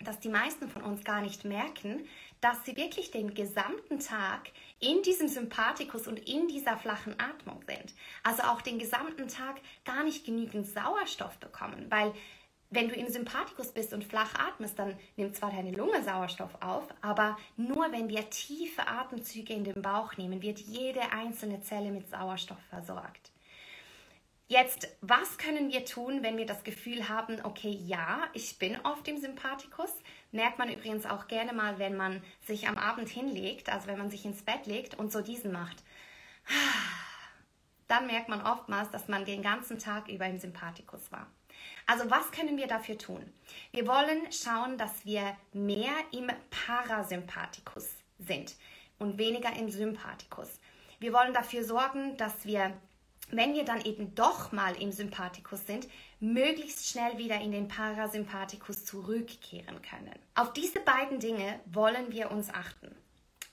dass 0.00 0.18
die 0.18 0.28
meisten 0.28 0.68
von 0.68 0.82
uns 0.82 1.04
gar 1.04 1.20
nicht 1.20 1.44
merken, 1.44 2.06
dass 2.44 2.62
sie 2.66 2.76
wirklich 2.76 3.10
den 3.10 3.32
gesamten 3.32 4.00
Tag 4.00 4.50
in 4.78 5.00
diesem 5.00 5.28
Sympathikus 5.28 6.06
und 6.06 6.18
in 6.28 6.46
dieser 6.46 6.76
flachen 6.76 7.18
Atmung 7.18 7.62
sind. 7.66 7.94
Also 8.22 8.42
auch 8.42 8.60
den 8.60 8.78
gesamten 8.78 9.28
Tag 9.28 9.62
gar 9.86 10.04
nicht 10.04 10.26
genügend 10.26 10.66
Sauerstoff 10.66 11.38
bekommen, 11.38 11.86
weil 11.88 12.12
wenn 12.68 12.90
du 12.90 12.96
im 12.96 13.08
Sympathikus 13.08 13.72
bist 13.72 13.94
und 13.94 14.04
flach 14.04 14.34
atmest, 14.34 14.78
dann 14.78 14.94
nimmt 15.16 15.34
zwar 15.34 15.52
deine 15.52 15.72
Lunge 15.72 16.02
Sauerstoff 16.02 16.54
auf, 16.60 16.86
aber 17.00 17.38
nur 17.56 17.90
wenn 17.92 18.10
wir 18.10 18.28
tiefe 18.28 18.86
Atemzüge 18.86 19.54
in 19.54 19.64
den 19.64 19.80
Bauch 19.80 20.18
nehmen, 20.18 20.42
wird 20.42 20.58
jede 20.58 21.00
einzelne 21.12 21.62
Zelle 21.62 21.90
mit 21.90 22.10
Sauerstoff 22.10 22.60
versorgt. 22.68 23.30
Jetzt, 24.48 24.88
was 25.00 25.38
können 25.38 25.72
wir 25.72 25.86
tun, 25.86 26.22
wenn 26.22 26.36
wir 26.36 26.44
das 26.44 26.62
Gefühl 26.62 27.08
haben, 27.08 27.40
okay, 27.44 27.70
ja, 27.70 28.24
ich 28.34 28.58
bin 28.58 28.78
oft 28.84 29.08
im 29.08 29.16
Sympathikus? 29.16 29.90
Merkt 30.34 30.58
man 30.58 30.68
übrigens 30.68 31.06
auch 31.06 31.28
gerne 31.28 31.52
mal, 31.52 31.78
wenn 31.78 31.96
man 31.96 32.20
sich 32.42 32.66
am 32.66 32.76
Abend 32.76 33.08
hinlegt, 33.08 33.68
also 33.68 33.86
wenn 33.86 33.98
man 33.98 34.10
sich 34.10 34.24
ins 34.24 34.42
Bett 34.42 34.66
legt 34.66 34.96
und 34.96 35.12
so 35.12 35.20
diesen 35.20 35.52
macht. 35.52 35.76
Dann 37.86 38.08
merkt 38.08 38.28
man 38.28 38.44
oftmals, 38.44 38.90
dass 38.90 39.06
man 39.06 39.24
den 39.24 39.42
ganzen 39.42 39.78
Tag 39.78 40.08
über 40.08 40.26
im 40.26 40.40
Sympathikus 40.40 41.12
war. 41.12 41.28
Also 41.86 42.10
was 42.10 42.32
können 42.32 42.56
wir 42.56 42.66
dafür 42.66 42.98
tun? 42.98 43.22
Wir 43.70 43.86
wollen 43.86 44.32
schauen, 44.32 44.76
dass 44.76 45.06
wir 45.06 45.36
mehr 45.52 45.94
im 46.10 46.28
Parasympathikus 46.50 47.90
sind 48.18 48.56
und 48.98 49.18
weniger 49.18 49.54
im 49.54 49.70
Sympathikus. 49.70 50.58
Wir 50.98 51.12
wollen 51.12 51.32
dafür 51.32 51.62
sorgen, 51.62 52.16
dass 52.16 52.44
wir, 52.44 52.72
wenn 53.30 53.54
wir 53.54 53.64
dann 53.64 53.84
eben 53.84 54.16
doch 54.16 54.50
mal 54.50 54.74
im 54.82 54.90
Sympathikus 54.90 55.64
sind, 55.64 55.86
möglichst 56.32 56.88
schnell 56.88 57.18
wieder 57.18 57.40
in 57.40 57.52
den 57.52 57.68
Parasympathikus 57.68 58.84
zurückkehren 58.84 59.80
können. 59.82 60.14
Auf 60.34 60.52
diese 60.52 60.80
beiden 60.80 61.20
Dinge 61.20 61.60
wollen 61.66 62.10
wir 62.10 62.30
uns 62.30 62.50
achten. 62.50 62.94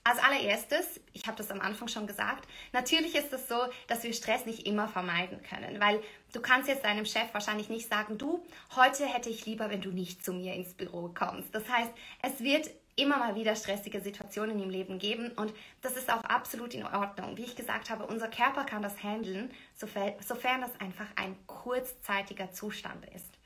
Als 0.04 0.18
allererstes, 0.18 1.00
ich 1.12 1.28
habe 1.28 1.36
das 1.36 1.52
am 1.52 1.60
Anfang 1.60 1.86
schon 1.86 2.08
gesagt, 2.08 2.48
natürlich 2.72 3.14
ist 3.14 3.32
es 3.32 3.46
so, 3.46 3.56
dass 3.86 4.02
wir 4.02 4.12
Stress 4.12 4.46
nicht 4.46 4.66
immer 4.66 4.88
vermeiden 4.88 5.40
können, 5.42 5.80
weil 5.80 6.02
du 6.32 6.40
kannst 6.40 6.68
jetzt 6.68 6.84
deinem 6.84 7.04
Chef 7.04 7.32
wahrscheinlich 7.32 7.68
nicht 7.68 7.88
sagen, 7.88 8.18
du, 8.18 8.44
heute 8.74 9.06
hätte 9.06 9.30
ich 9.30 9.46
lieber, 9.46 9.70
wenn 9.70 9.80
du 9.80 9.90
nicht 9.90 10.24
zu 10.24 10.32
mir 10.32 10.54
ins 10.54 10.74
Büro 10.74 11.12
kommst. 11.14 11.54
Das 11.54 11.68
heißt, 11.68 11.92
es 12.22 12.40
wird 12.40 12.68
immer 12.96 13.18
mal 13.18 13.34
wieder 13.34 13.56
stressige 13.56 14.00
Situationen 14.00 14.62
im 14.62 14.70
Leben 14.70 14.98
geben 14.98 15.32
und 15.32 15.52
das 15.80 15.96
ist 15.96 16.12
auch 16.12 16.22
absolut 16.24 16.74
in 16.74 16.84
Ordnung. 16.84 17.36
Wie 17.36 17.44
ich 17.44 17.56
gesagt 17.56 17.90
habe, 17.90 18.06
unser 18.06 18.28
Körper 18.28 18.64
kann 18.64 18.82
das 18.82 19.02
handeln, 19.02 19.50
sofern 19.74 20.60
das 20.60 20.80
einfach 20.80 21.06
ein 21.16 21.36
kurzzeitiger 21.46 22.52
Zustand 22.52 23.06
ist. 23.14 23.38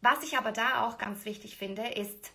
Was 0.00 0.22
ich 0.22 0.36
aber 0.36 0.52
da 0.52 0.86
auch 0.86 0.98
ganz 0.98 1.24
wichtig 1.24 1.56
finde, 1.56 1.86
ist, 1.86 2.32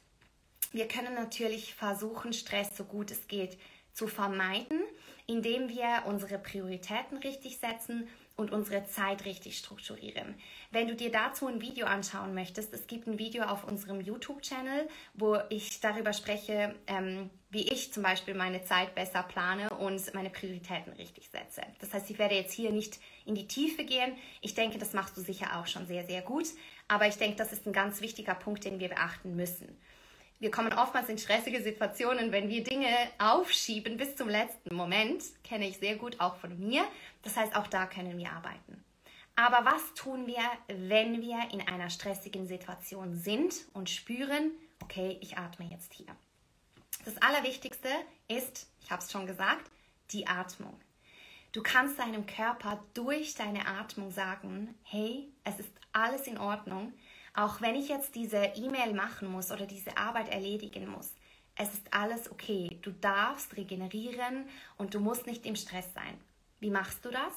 wir 0.71 0.87
können 0.87 1.13
natürlich 1.13 1.73
versuchen, 1.73 2.31
Stress 2.33 2.75
so 2.75 2.83
gut 2.83 3.11
es 3.11 3.27
geht 3.27 3.57
zu 3.91 4.07
vermeiden, 4.07 4.81
indem 5.27 5.67
wir 5.67 6.03
unsere 6.05 6.39
Prioritäten 6.39 7.17
richtig 7.17 7.57
setzen 7.57 8.07
und 8.39 8.51
unsere 8.51 8.85
Zeit 8.85 9.25
richtig 9.25 9.57
strukturieren. 9.57 10.33
Wenn 10.71 10.87
du 10.87 10.95
dir 10.95 11.11
dazu 11.11 11.47
ein 11.47 11.61
Video 11.61 11.85
anschauen 11.85 12.33
möchtest, 12.33 12.73
es 12.73 12.87
gibt 12.87 13.05
ein 13.05 13.19
Video 13.19 13.43
auf 13.43 13.65
unserem 13.65 13.99
YouTube-Channel, 14.01 14.87
wo 15.13 15.37
ich 15.49 15.81
darüber 15.81 16.13
spreche, 16.13 16.73
ähm, 16.87 17.29
wie 17.51 17.67
ich 17.67 17.91
zum 17.91 18.03
Beispiel 18.03 18.35
meine 18.35 18.63
Zeit 18.63 18.95
besser 18.95 19.23
plane 19.23 19.69
und 19.71 20.13
meine 20.13 20.29
Prioritäten 20.29 20.93
richtig 20.93 21.29
setze. 21.29 21.61
Das 21.79 21.93
heißt, 21.93 22.09
ich 22.09 22.17
werde 22.17 22.35
jetzt 22.35 22.53
hier 22.53 22.71
nicht 22.71 22.99
in 23.25 23.35
die 23.35 23.47
Tiefe 23.47 23.83
gehen. 23.83 24.15
Ich 24.41 24.53
denke, 24.53 24.77
das 24.77 24.93
machst 24.93 25.17
du 25.17 25.21
sicher 25.21 25.59
auch 25.59 25.67
schon 25.67 25.85
sehr, 25.87 26.05
sehr 26.05 26.21
gut. 26.21 26.45
Aber 26.87 27.07
ich 27.07 27.15
denke, 27.15 27.35
das 27.35 27.51
ist 27.51 27.67
ein 27.67 27.73
ganz 27.73 28.01
wichtiger 28.01 28.35
Punkt, 28.35 28.63
den 28.63 28.79
wir 28.79 28.89
beachten 28.89 29.35
müssen 29.35 29.77
wir 30.39 30.51
kommen 30.51 30.71
oftmals 30.71 31.09
in 31.09 31.17
stressige 31.17 31.61
Situationen, 31.61 32.31
wenn 32.31 32.47
wir 32.47 32.63
Dinge 32.63 32.87
aufschieben 33.17 33.97
bis 33.97 34.15
zum 34.15 34.29
letzten 34.29 34.73
Moment. 34.73 35.23
Kenne 35.43 35.67
ich 35.67 35.77
sehr 35.77 35.97
gut 35.97 36.19
auch 36.19 36.37
von 36.37 36.57
mir. 36.57 36.85
Das 37.23 37.35
heißt, 37.35 37.55
auch 37.55 37.67
da 37.67 37.85
können 37.85 38.17
wir 38.17 38.31
arbeiten. 38.31 38.83
Aber 39.35 39.65
was 39.65 39.93
tun 39.93 40.27
wir, 40.27 40.43
wenn 40.67 41.21
wir 41.21 41.39
in 41.51 41.65
einer 41.67 41.89
stressigen 41.89 42.47
Situation 42.47 43.15
sind 43.15 43.53
und 43.73 43.89
spüren, 43.89 44.51
okay, 44.81 45.17
ich 45.21 45.37
atme 45.37 45.65
jetzt 45.69 45.93
hier? 45.93 46.07
Das 47.05 47.17
Allerwichtigste 47.21 47.89
ist, 48.27 48.69
ich 48.81 48.91
habe 48.91 49.01
es 49.01 49.11
schon 49.11 49.27
gesagt, 49.27 49.69
die 50.11 50.27
Atmung. 50.27 50.79
Du 51.51 51.63
kannst 51.63 51.99
deinem 51.99 52.25
Körper 52.25 52.83
durch 52.93 53.33
deine 53.33 53.65
Atmung 53.67 54.11
sagen, 54.11 54.75
hey, 54.83 55.27
es 55.43 55.59
ist 55.59 55.71
alles 55.91 56.27
in 56.27 56.37
Ordnung 56.37 56.93
auch 57.39 57.61
wenn 57.61 57.75
ich 57.75 57.87
jetzt 57.87 58.15
diese 58.15 58.51
E-Mail 58.55 58.93
machen 58.93 59.31
muss 59.31 59.49
oder 59.49 59.65
diese 59.65 59.97
Arbeit 59.97 60.27
erledigen 60.27 60.87
muss, 60.87 61.13
es 61.55 61.73
ist 61.73 61.93
alles 61.93 62.29
okay. 62.29 62.79
Du 62.81 62.91
darfst 62.91 63.55
regenerieren 63.55 64.45
und 64.77 64.93
du 64.93 64.99
musst 64.99 65.25
nicht 65.25 65.45
im 65.45 65.55
Stress 65.55 65.93
sein. 65.93 66.17
Wie 66.59 66.69
machst 66.69 67.05
du 67.05 67.09
das? 67.09 67.33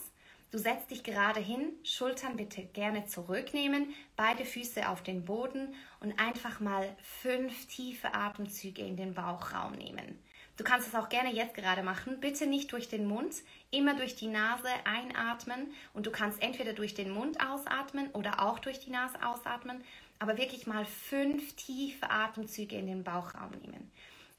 Du 0.51 0.59
setzt 0.59 0.91
dich 0.91 1.05
gerade 1.05 1.39
hin, 1.39 1.73
Schultern 1.85 2.37
bitte 2.37 2.65
gerne 2.65 3.07
zurücknehmen, 3.07 3.95
beide 4.17 4.45
Füße 4.45 4.89
auf 4.89 5.05
den 5.05 5.25
Boden 5.25 5.73
und 6.01 6.19
einfach 6.19 6.59
mal 6.59 6.97
fünf 7.01 7.69
tiefe 7.69 8.13
Atemzüge 8.13 8.83
in 8.83 8.97
den 8.97 9.15
Bauchraum 9.15 9.73
nehmen. 9.73 10.19
Du 10.57 10.65
kannst 10.65 10.87
es 10.87 10.95
auch 10.95 11.09
gerne 11.09 11.33
jetzt 11.33 11.55
gerade 11.55 11.83
machen. 11.83 12.21
Bitte 12.21 12.47
nicht 12.47 12.73
durch 12.73 12.89
den 12.89 13.07
Mund, 13.07 13.35
immer 13.71 13.95
durch 13.95 14.17
die 14.17 14.27
Nase 14.27 14.69
einatmen 14.85 15.73
und 15.95 16.07
du 16.07 16.11
kannst 16.11 16.43
entweder 16.43 16.75
durch 16.75 16.95
den 16.95 17.11
Mund 17.11 17.41
ausatmen 17.41 18.11
oder 18.13 18.43
auch 18.43 18.59
durch 18.59 18.79
die 18.81 18.91
Nase 18.91 19.17
ausatmen, 19.27 19.83
aber 20.19 20.37
wirklich 20.37 20.67
mal 20.67 20.85
fünf 20.85 21.55
tiefe 21.57 22.11
Atemzüge 22.11 22.77
in 22.77 22.87
den 22.87 23.03
Bauchraum 23.03 23.51
nehmen. 23.63 23.91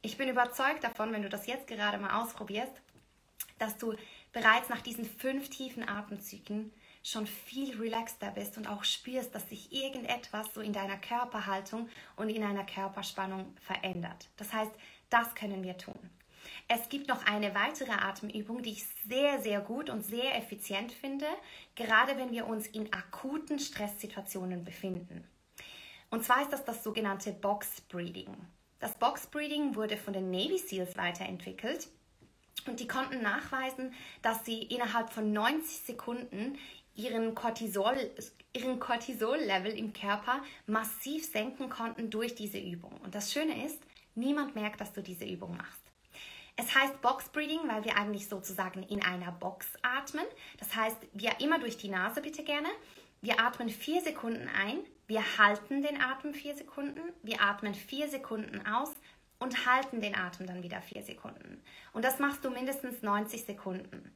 Ich 0.01 0.17
bin 0.17 0.29
überzeugt 0.29 0.84
davon, 0.84 1.12
wenn 1.13 1.24
du 1.24 1.29
das 1.29 1.48
jetzt 1.48 1.67
gerade 1.67 1.98
mal 1.98 2.22
ausprobierst, 2.22 2.74
dass 3.58 3.77
du 3.77 3.96
bereits 4.34 4.70
nach 4.70 4.82
diesen 4.82 5.05
fünf 5.05 5.50
tiefen 5.50 5.88
Atemzügen 5.88 6.72
schon 7.03 7.27
viel 7.27 7.79
relaxter 7.79 8.32
bist 8.32 8.58
und 8.58 8.67
auch 8.67 8.84
spürst, 8.84 9.36
dass 9.36 9.50
sich 9.50 9.72
irgendetwas 9.74 10.53
so 10.53 10.62
in 10.62 10.72
deiner 10.74 10.98
Körperhaltung 10.98 11.89
und 12.15 12.29
in 12.29 12.41
deiner 12.41 12.65
Körperspannung 12.65 13.53
verändert. 13.60 14.29
Das 14.38 14.53
heißt, 14.53 14.72
das 15.13 15.36
können 15.36 15.63
wir 15.63 15.77
tun. 15.77 16.10
Es 16.67 16.89
gibt 16.89 17.08
noch 17.08 17.25
eine 17.25 17.53
weitere 17.53 17.91
Atemübung, 17.91 18.63
die 18.63 18.72
ich 18.72 18.86
sehr, 19.08 19.41
sehr 19.41 19.62
gut 19.62 19.89
und 19.89 20.01
sehr 20.01 20.36
effizient 20.38 20.91
finde, 20.91 21.27
gerade 21.75 22.17
wenn 22.17 22.32
wir 22.32 22.48
uns 22.48 22.67
in 22.67 22.91
akuten 22.91 23.60
Stresssituationen 23.60 24.63
befinden. 24.63 25.27
Und 26.10 26.24
zwar 26.24 26.41
ist 26.41 26.51
das 26.51 26.65
das 26.65 26.84
sogenannte 26.84 27.32
Box 27.32 27.82
Breathing. 27.82 28.36
Das 28.79 28.96
Box 28.96 29.27
Breathing 29.27 29.75
wurde 29.75 29.98
von 29.98 30.13
den 30.13 30.32
Navy 30.32 30.58
SEALs 30.58 30.98
weiterentwickelt 30.98 31.88
und 32.65 32.79
die 32.79 32.88
konnten 32.88 33.22
nachweisen, 33.22 33.93
dass 34.22 34.46
sie 34.46 34.63
innerhalb 34.63 35.12
von 35.12 35.32
90 35.32 35.86
Sekunden 35.86 36.58
ihren 36.96 37.34
Cortisol, 37.36 37.96
ihren 38.53 38.79
Cortisol-Level 38.79 39.77
im 39.77 39.93
Körper 39.93 40.41
massiv 40.67 41.25
senken 41.25 41.70
konnten 41.70 42.10
durch 42.10 42.36
diese 42.36 42.60
Übung. 42.60 42.93
Und 43.03 43.15
das 43.15 43.34
Schöne 43.34 43.65
ist, 43.65 43.79
Niemand 44.15 44.55
merkt, 44.55 44.82
dass 44.82 44.93
du 44.93 45.01
diese 45.01 45.25
Übung 45.25 45.58
machst. 45.58 45.82
Es 46.55 46.75
heißt 46.75 47.01
Box 47.01 47.29
Breathing, 47.29 47.67
weil 47.67 47.84
wir 47.84 47.98
eigentlich 47.98 48.27
sozusagen 48.27 48.84
in 48.84 49.03
einer 49.03 49.32
Box 49.32 49.67
atmen. 49.82 50.25
Das 50.60 50.75
heißt, 50.75 50.98
wir 51.13 51.39
immer 51.39 51.60
durch 51.60 51.77
die 51.77 51.89
Nase 51.89 52.22
bitte 52.22 52.43
gerne. 52.43 52.70
Wir 53.22 53.39
atmen 53.39 53.70
vier 53.70 54.01
Sekunden 54.01 54.50
ein, 54.50 54.79
wir 55.08 55.38
halten 55.38 55.82
den 55.82 56.01
Atem 56.01 56.34
vier 56.34 56.55
Sekunden, 56.55 57.01
wir 57.24 57.41
atmen 57.41 57.74
vier 57.74 58.10
Sekunden 58.10 58.65
aus 58.67 58.91
und 59.39 59.65
halten 59.65 60.01
den 60.01 60.15
Atem 60.15 60.46
dann 60.46 60.62
wieder 60.62 60.82
vier 60.82 61.03
Sekunden. 61.03 61.63
Und 61.93 62.03
das 62.03 62.20
machst 62.20 62.43
du 62.43 62.50
mindestens 62.50 63.01
90 63.01 63.46
Sekunden. 63.46 64.15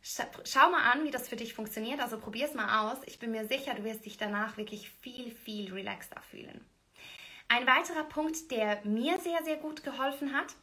Schau 0.00 0.70
mal 0.70 0.92
an, 0.92 1.04
wie 1.04 1.10
das 1.10 1.28
für 1.28 1.36
dich 1.36 1.54
funktioniert. 1.54 2.00
Also 2.00 2.18
probier 2.18 2.46
es 2.46 2.54
mal 2.54 2.88
aus. 2.88 2.98
Ich 3.06 3.18
bin 3.18 3.32
mir 3.32 3.46
sicher, 3.48 3.74
du 3.74 3.82
wirst 3.82 4.06
dich 4.06 4.16
danach 4.16 4.56
wirklich 4.56 4.90
viel, 4.90 5.32
viel 5.32 5.72
relaxter 5.72 6.22
fühlen. 6.30 6.64
Ein 7.48 7.66
weiterer 7.66 8.04
Punkt, 8.04 8.50
der 8.50 8.80
mir 8.84 9.18
sehr, 9.18 9.42
sehr 9.44 9.56
gut 9.56 9.84
geholfen 9.84 10.34
hat, 10.34 10.54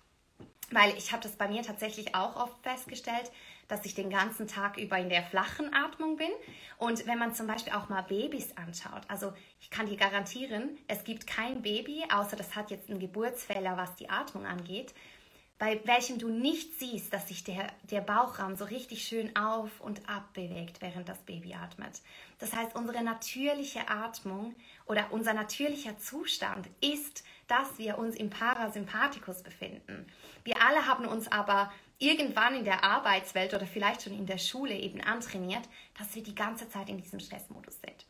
weil 0.72 0.96
ich 0.98 1.12
habe 1.12 1.24
das 1.24 1.38
bei 1.38 1.48
mir 1.48 1.62
tatsächlich 1.62 2.14
auch 2.14 2.36
oft 2.36 2.62
festgestellt, 2.62 3.32
dass 3.70 3.86
ich 3.86 3.96
den 3.96 4.10
ganzen 4.10 4.48
Tag 4.48 4.78
über 4.78 4.98
in 4.98 5.10
der 5.10 5.24
flachen 5.24 5.74
Atmung 5.74 6.18
bin. 6.18 6.30
Und 6.78 7.08
wenn 7.08 7.18
man 7.18 7.34
zum 7.34 7.48
Beispiel 7.48 7.74
auch 7.74 7.88
mal 7.88 8.02
Babys 8.02 8.58
anschaut, 8.58 9.04
also 9.08 9.34
ich 9.62 9.70
kann 9.70 9.86
dir 9.86 9.96
garantieren, 9.96 10.78
es 10.88 11.06
gibt 11.06 11.26
kein 11.26 11.62
Baby, 11.62 12.04
außer 12.14 12.36
das 12.36 12.56
hat 12.56 12.70
jetzt 12.70 12.90
einen 12.90 13.00
Geburtsfehler, 13.00 13.78
was 13.78 13.96
die 13.96 14.10
Atmung 14.10 14.46
angeht, 14.46 14.94
bei 15.64 15.80
welchem 15.86 16.20
du 16.20 16.28
nicht 16.28 16.78
siehst, 16.78 17.14
dass 17.14 17.30
sich 17.30 17.46
der, 17.46 17.72
der 17.84 18.02
Bauchraum 18.02 18.58
so 18.58 18.66
richtig 18.66 19.08
schön 19.08 19.34
auf 19.38 19.80
und 19.80 20.10
ab 20.10 20.34
bewegt, 20.34 20.82
während 20.82 21.08
das 21.08 21.20
Baby 21.20 21.54
atmet. 21.54 22.02
Das 22.40 22.54
heißt, 22.54 22.76
unsere 22.76 23.02
natürliche 23.02 23.88
Atmung 23.88 24.56
oder 24.86 25.08
unser 25.12 25.34
natürlicher 25.34 25.98
Zustand 25.98 26.68
ist, 26.82 27.24
dass 27.48 27.78
wir 27.78 27.98
uns 27.98 28.18
im 28.18 28.30
Parasympathikus 28.30 29.42
befinden. 29.42 30.06
Wir 30.44 30.62
alle 30.62 30.86
haben 30.86 31.06
uns 31.06 31.32
aber 31.32 31.72
irgendwann 31.98 32.56
in 32.56 32.66
der 32.66 32.84
Arbeitswelt 32.84 33.54
oder 33.54 33.66
vielleicht 33.66 34.02
schon 34.02 34.20
in 34.20 34.26
der 34.26 34.40
Schule 34.40 34.76
eben 34.76 35.00
antrainiert, 35.00 35.64
dass 35.98 36.14
wir 36.14 36.24
die 36.24 36.36
ganze 36.36 36.68
Zeit 36.68 36.90
in 36.90 36.98
diesem 36.98 37.22
Stressmodus 37.22 37.80
sind. 37.80 38.06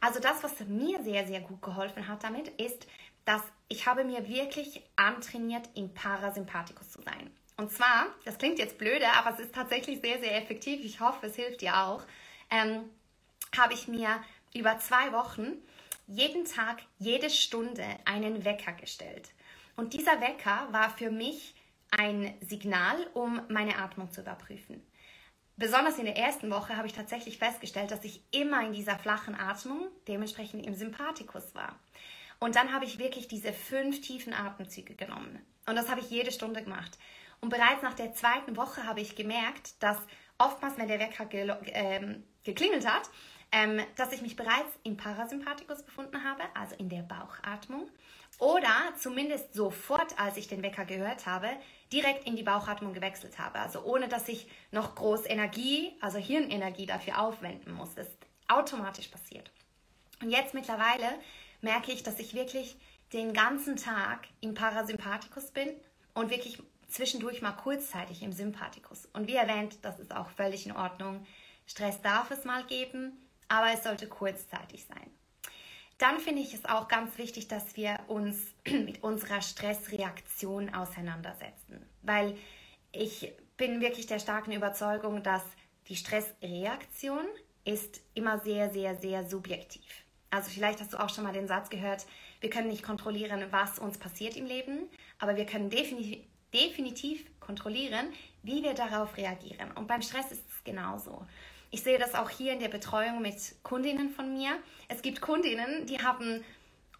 Also 0.00 0.18
das, 0.18 0.42
was 0.42 0.58
mir 0.66 1.00
sehr, 1.04 1.24
sehr 1.26 1.40
gut 1.40 1.62
geholfen 1.62 2.08
hat 2.08 2.24
damit, 2.24 2.48
ist, 2.60 2.86
dass 3.26 3.42
ich 3.68 3.86
habe 3.86 4.04
mir 4.04 4.26
wirklich 4.28 4.82
antrainiert, 4.96 5.68
im 5.74 5.92
Parasympathikus 5.92 6.90
zu 6.92 7.02
sein. 7.02 7.30
Und 7.58 7.72
zwar, 7.72 8.06
das 8.24 8.38
klingt 8.38 8.58
jetzt 8.58 8.78
blöde, 8.78 9.06
aber 9.12 9.34
es 9.34 9.40
ist 9.40 9.54
tatsächlich 9.54 10.00
sehr, 10.00 10.20
sehr 10.20 10.36
effektiv. 10.36 10.84
Ich 10.84 11.00
hoffe, 11.00 11.26
es 11.26 11.36
hilft 11.36 11.60
dir 11.60 11.76
auch. 11.76 12.02
Ähm, 12.50 12.88
habe 13.56 13.74
ich 13.74 13.88
mir 13.88 14.22
über 14.54 14.78
zwei 14.78 15.12
Wochen 15.12 15.52
jeden 16.06 16.44
Tag, 16.44 16.82
jede 16.98 17.28
Stunde 17.30 17.84
einen 18.04 18.44
Wecker 18.44 18.72
gestellt. 18.72 19.30
Und 19.74 19.92
dieser 19.92 20.20
Wecker 20.20 20.68
war 20.70 20.90
für 20.90 21.10
mich 21.10 21.54
ein 21.90 22.34
Signal, 22.40 22.96
um 23.14 23.40
meine 23.48 23.78
Atmung 23.78 24.10
zu 24.12 24.20
überprüfen. 24.20 24.82
Besonders 25.56 25.98
in 25.98 26.04
der 26.04 26.18
ersten 26.18 26.50
Woche 26.50 26.76
habe 26.76 26.86
ich 26.86 26.92
tatsächlich 26.92 27.38
festgestellt, 27.38 27.90
dass 27.90 28.04
ich 28.04 28.20
immer 28.30 28.64
in 28.64 28.74
dieser 28.74 28.98
flachen 28.98 29.34
Atmung, 29.34 29.88
dementsprechend 30.06 30.66
im 30.66 30.74
Sympathikus 30.74 31.54
war. 31.54 31.78
Und 32.38 32.56
dann 32.56 32.72
habe 32.72 32.84
ich 32.84 32.98
wirklich 32.98 33.28
diese 33.28 33.52
fünf 33.52 34.00
tiefen 34.00 34.32
Atemzüge 34.32 34.94
genommen. 34.94 35.44
Und 35.66 35.76
das 35.76 35.88
habe 35.88 36.00
ich 36.00 36.10
jede 36.10 36.32
Stunde 36.32 36.62
gemacht. 36.62 36.98
Und 37.40 37.50
bereits 37.50 37.82
nach 37.82 37.94
der 37.94 38.12
zweiten 38.12 38.56
Woche 38.56 38.84
habe 38.84 39.00
ich 39.00 39.16
gemerkt, 39.16 39.82
dass 39.82 39.98
oftmals, 40.38 40.78
wenn 40.78 40.88
der 40.88 41.00
Wecker 41.00 41.26
ge 41.26 41.52
ähm, 41.72 42.24
geklingelt 42.44 42.86
hat, 42.86 43.10
ähm, 43.52 43.80
dass 43.96 44.12
ich 44.12 44.22
mich 44.22 44.36
bereits 44.36 44.70
im 44.82 44.96
Parasympathikus 44.96 45.82
befunden 45.82 46.24
habe, 46.24 46.42
also 46.54 46.74
in 46.76 46.88
der 46.88 47.02
Bauchatmung. 47.02 47.88
Oder 48.38 48.92
zumindest 48.98 49.54
sofort, 49.54 50.18
als 50.18 50.36
ich 50.36 50.46
den 50.46 50.62
Wecker 50.62 50.84
gehört 50.84 51.26
habe, 51.26 51.48
direkt 51.92 52.26
in 52.26 52.36
die 52.36 52.42
Bauchatmung 52.42 52.92
gewechselt 52.92 53.38
habe. 53.38 53.58
Also 53.60 53.82
ohne, 53.82 54.08
dass 54.08 54.28
ich 54.28 54.46
noch 54.72 54.94
groß 54.94 55.26
Energie, 55.26 55.92
also 56.00 56.18
Hirnenergie 56.18 56.86
dafür 56.86 57.20
aufwenden 57.20 57.72
muss. 57.72 57.94
Das 57.94 58.06
ist 58.06 58.18
automatisch 58.48 59.08
passiert. 59.08 59.50
Und 60.20 60.30
jetzt 60.30 60.54
mittlerweile 60.54 61.06
merke 61.60 61.92
ich, 61.92 62.02
dass 62.02 62.18
ich 62.18 62.34
wirklich 62.34 62.76
den 63.12 63.32
ganzen 63.32 63.76
Tag 63.76 64.26
im 64.40 64.54
Parasympathikus 64.54 65.50
bin 65.50 65.68
und 66.14 66.30
wirklich 66.30 66.62
zwischendurch 66.88 67.42
mal 67.42 67.52
kurzzeitig 67.52 68.22
im 68.22 68.32
Sympathikus. 68.32 69.06
Und 69.12 69.28
wie 69.28 69.36
erwähnt, 69.36 69.78
das 69.82 69.98
ist 69.98 70.14
auch 70.14 70.30
völlig 70.30 70.66
in 70.66 70.72
Ordnung. 70.72 71.26
Stress 71.66 72.00
darf 72.02 72.30
es 72.30 72.44
mal 72.44 72.64
geben, 72.64 73.12
aber 73.48 73.72
es 73.72 73.82
sollte 73.82 74.08
kurzzeitig 74.08 74.84
sein. 74.84 75.10
Dann 75.98 76.20
finde 76.20 76.42
ich 76.42 76.52
es 76.52 76.64
auch 76.66 76.88
ganz 76.88 77.16
wichtig, 77.16 77.48
dass 77.48 77.76
wir 77.76 77.98
uns 78.08 78.38
mit 78.66 79.02
unserer 79.02 79.40
Stressreaktion 79.40 80.74
auseinandersetzen, 80.74 81.86
weil 82.02 82.36
ich 82.92 83.32
bin 83.56 83.80
wirklich 83.80 84.06
der 84.06 84.18
starken 84.18 84.52
Überzeugung, 84.52 85.22
dass 85.22 85.42
die 85.88 85.96
Stressreaktion 85.96 87.24
ist 87.64 88.00
immer 88.14 88.38
sehr, 88.40 88.70
sehr, 88.70 88.96
sehr 88.96 89.28
subjektiv. 89.28 90.05
Also 90.30 90.50
vielleicht 90.50 90.80
hast 90.80 90.92
du 90.92 90.98
auch 90.98 91.08
schon 91.08 91.24
mal 91.24 91.32
den 91.32 91.48
Satz 91.48 91.70
gehört, 91.70 92.06
wir 92.40 92.50
können 92.50 92.68
nicht 92.68 92.82
kontrollieren, 92.82 93.44
was 93.50 93.78
uns 93.78 93.98
passiert 93.98 94.36
im 94.36 94.46
Leben, 94.46 94.88
aber 95.18 95.36
wir 95.36 95.46
können 95.46 95.70
definitiv, 95.70 96.24
definitiv 96.52 97.24
kontrollieren, 97.40 98.06
wie 98.42 98.62
wir 98.62 98.74
darauf 98.74 99.16
reagieren. 99.16 99.70
Und 99.72 99.86
beim 99.86 100.02
Stress 100.02 100.32
ist 100.32 100.44
es 100.48 100.64
genauso. 100.64 101.26
Ich 101.70 101.82
sehe 101.82 101.98
das 101.98 102.14
auch 102.14 102.30
hier 102.30 102.52
in 102.52 102.60
der 102.60 102.68
Betreuung 102.68 103.20
mit 103.20 103.56
Kundinnen 103.62 104.10
von 104.10 104.32
mir. 104.32 104.50
Es 104.88 105.02
gibt 105.02 105.20
Kundinnen, 105.20 105.86
die 105.86 106.02
haben 106.02 106.44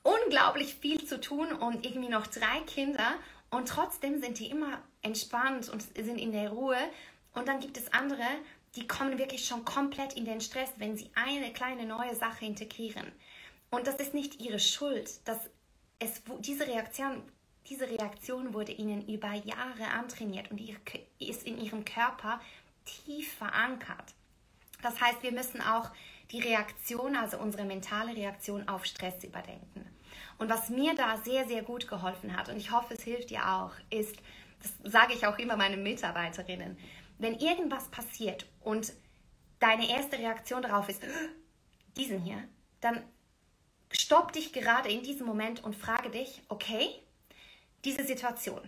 unglaublich 0.03 0.75
viel 0.75 1.05
zu 1.05 1.21
tun 1.21 1.53
und 1.53 1.85
irgendwie 1.85 2.09
noch 2.09 2.27
drei 2.27 2.61
Kinder 2.67 3.15
und 3.51 3.69
trotzdem 3.69 4.21
sind 4.21 4.39
die 4.39 4.51
immer 4.51 4.81
entspannt 5.03 5.69
und 5.69 5.83
sind 5.83 6.19
in 6.19 6.33
der 6.33 6.51
Ruhe. 6.51 6.79
Und 7.33 7.49
dann 7.49 7.61
gibt 7.61 7.77
es 7.77 7.93
andere, 7.93 8.25
die 8.77 8.87
kommen 8.87 9.19
wirklich 9.19 9.47
schon 9.47 9.65
komplett 9.65 10.13
in 10.13 10.25
den 10.25 10.41
Stress, 10.41 10.71
wenn 10.77 10.97
sie 10.97 11.11
eine 11.15 11.53
kleine 11.53 11.87
neue 11.87 12.15
Sache 12.15 12.45
integrieren. 12.45 13.11
Und 13.71 13.87
das 13.87 13.97
ist 13.97 14.15
nicht 14.15 14.41
ihre 14.41 14.61
Schuld. 14.61 15.27
dass 15.27 15.39
es, 15.99 16.23
diese, 16.41 16.67
Reaktion, 16.67 17.23
diese 17.69 17.89
Reaktion 17.89 18.53
wurde 18.53 18.73
ihnen 18.73 19.07
über 19.09 19.33
Jahre 19.33 19.89
antrainiert 19.93 20.51
und 20.51 20.61
ist 21.19 21.47
in 21.47 21.59
ihrem 21.59 21.85
Körper 21.85 22.41
tief 22.85 23.33
verankert. 23.33 24.15
Das 24.83 25.01
heißt, 25.01 25.23
wir 25.23 25.33
müssen 25.33 25.61
auch 25.63 25.91
die 26.31 26.41
Reaktion, 26.41 27.17
also 27.17 27.39
unsere 27.39 27.65
mentale 27.65 28.15
Reaktion 28.15 28.69
auf 28.69 28.85
Stress 28.85 29.25
überdenken. 29.25 29.87
Und 30.39 30.51
was 30.51 30.69
mir 30.69 30.95
da 30.95 31.17
sehr, 31.17 31.47
sehr 31.47 31.63
gut 31.63 31.89
geholfen 31.89 32.37
hat, 32.37 32.49
und 32.51 32.59
ich 32.59 32.71
hoffe, 32.71 32.95
es 32.95 33.03
hilft 33.03 33.31
dir 33.31 33.49
auch, 33.49 33.73
ist, 33.91 34.17
das 34.63 34.93
sage 34.93 35.15
ich 35.15 35.27
auch 35.27 35.39
immer 35.39 35.57
meinen 35.57 35.83
Mitarbeiterinnen, 35.83 36.77
wenn 37.19 37.39
irgendwas 37.39 37.89
passiert 37.89 38.47
und 38.61 38.93
deine 39.59 39.89
erste 39.89 40.19
Reaktion 40.19 40.63
darauf 40.63 40.89
ist, 40.89 41.03
diesen 41.97 42.21
hier, 42.21 42.43
dann 42.81 43.03
stopp 43.91 44.33
dich 44.33 44.53
gerade 44.53 44.91
in 44.91 45.03
diesem 45.03 45.27
Moment 45.27 45.65
und 45.65 45.75
frage 45.75 46.11
dich, 46.11 46.43
okay, 46.49 46.89
diese 47.85 48.05
Situation, 48.05 48.61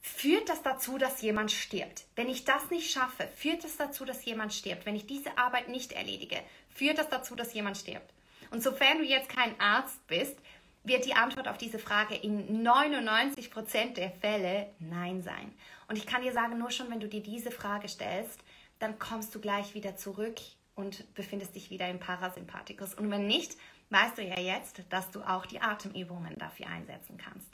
führt 0.00 0.48
das 0.48 0.62
dazu, 0.62 0.98
dass 0.98 1.22
jemand 1.22 1.52
stirbt? 1.52 2.06
Wenn 2.16 2.28
ich 2.28 2.44
das 2.44 2.70
nicht 2.70 2.90
schaffe, 2.90 3.28
führt 3.36 3.64
das 3.64 3.76
dazu, 3.76 4.04
dass 4.04 4.24
jemand 4.24 4.52
stirbt? 4.52 4.86
Wenn 4.86 4.96
ich 4.96 5.06
diese 5.06 5.38
Arbeit 5.38 5.68
nicht 5.68 5.92
erledige, 5.92 6.42
führt 6.68 6.98
das 6.98 7.08
dazu, 7.08 7.34
dass 7.36 7.54
jemand 7.54 7.78
stirbt? 7.78 8.12
Und 8.50 8.62
sofern 8.62 8.98
du 8.98 9.04
jetzt 9.04 9.28
kein 9.28 9.58
Arzt 9.60 10.06
bist, 10.06 10.36
wird 10.84 11.06
die 11.06 11.14
Antwort 11.14 11.48
auf 11.48 11.58
diese 11.58 11.78
Frage 11.78 12.14
in 12.14 12.62
99% 12.64 13.94
der 13.94 14.10
Fälle 14.10 14.70
Nein 14.78 15.22
sein. 15.22 15.52
Und 15.88 15.96
ich 15.96 16.06
kann 16.06 16.22
dir 16.22 16.32
sagen, 16.32 16.58
nur 16.58 16.70
schon 16.70 16.90
wenn 16.90 17.00
du 17.00 17.08
dir 17.08 17.22
diese 17.22 17.50
Frage 17.50 17.88
stellst, 17.88 18.40
dann 18.78 18.98
kommst 18.98 19.34
du 19.34 19.40
gleich 19.40 19.74
wieder 19.74 19.96
zurück 19.96 20.36
und 20.74 21.12
befindest 21.14 21.54
dich 21.54 21.70
wieder 21.70 21.88
im 21.88 21.98
Parasympathikus. 21.98 22.94
Und 22.94 23.10
wenn 23.10 23.26
nicht, 23.26 23.56
weißt 23.90 24.18
du 24.18 24.22
ja 24.22 24.38
jetzt, 24.38 24.82
dass 24.90 25.10
du 25.10 25.22
auch 25.22 25.46
die 25.46 25.60
Atemübungen 25.60 26.36
dafür 26.38 26.66
einsetzen 26.66 27.16
kannst. 27.16 27.48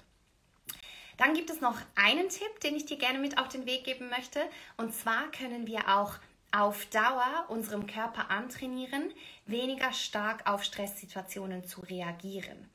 Dann 1.18 1.34
gibt 1.34 1.50
es 1.50 1.60
noch 1.60 1.76
einen 1.96 2.30
Tipp, 2.30 2.60
den 2.64 2.74
ich 2.76 2.86
dir 2.86 2.96
gerne 2.96 3.18
mit 3.18 3.38
auf 3.38 3.48
den 3.48 3.66
Weg 3.66 3.84
geben 3.84 4.08
möchte. 4.08 4.40
Und 4.78 4.94
zwar 4.94 5.30
können 5.30 5.66
wir 5.66 5.98
auch 5.98 6.14
auf 6.52 6.86
Dauer 6.86 7.46
unserem 7.48 7.86
Körper 7.86 8.30
antrainieren, 8.30 9.12
weniger 9.46 9.92
stark 9.92 10.48
auf 10.50 10.64
Stresssituationen 10.64 11.64
zu 11.64 11.80
reagieren. 11.82 12.68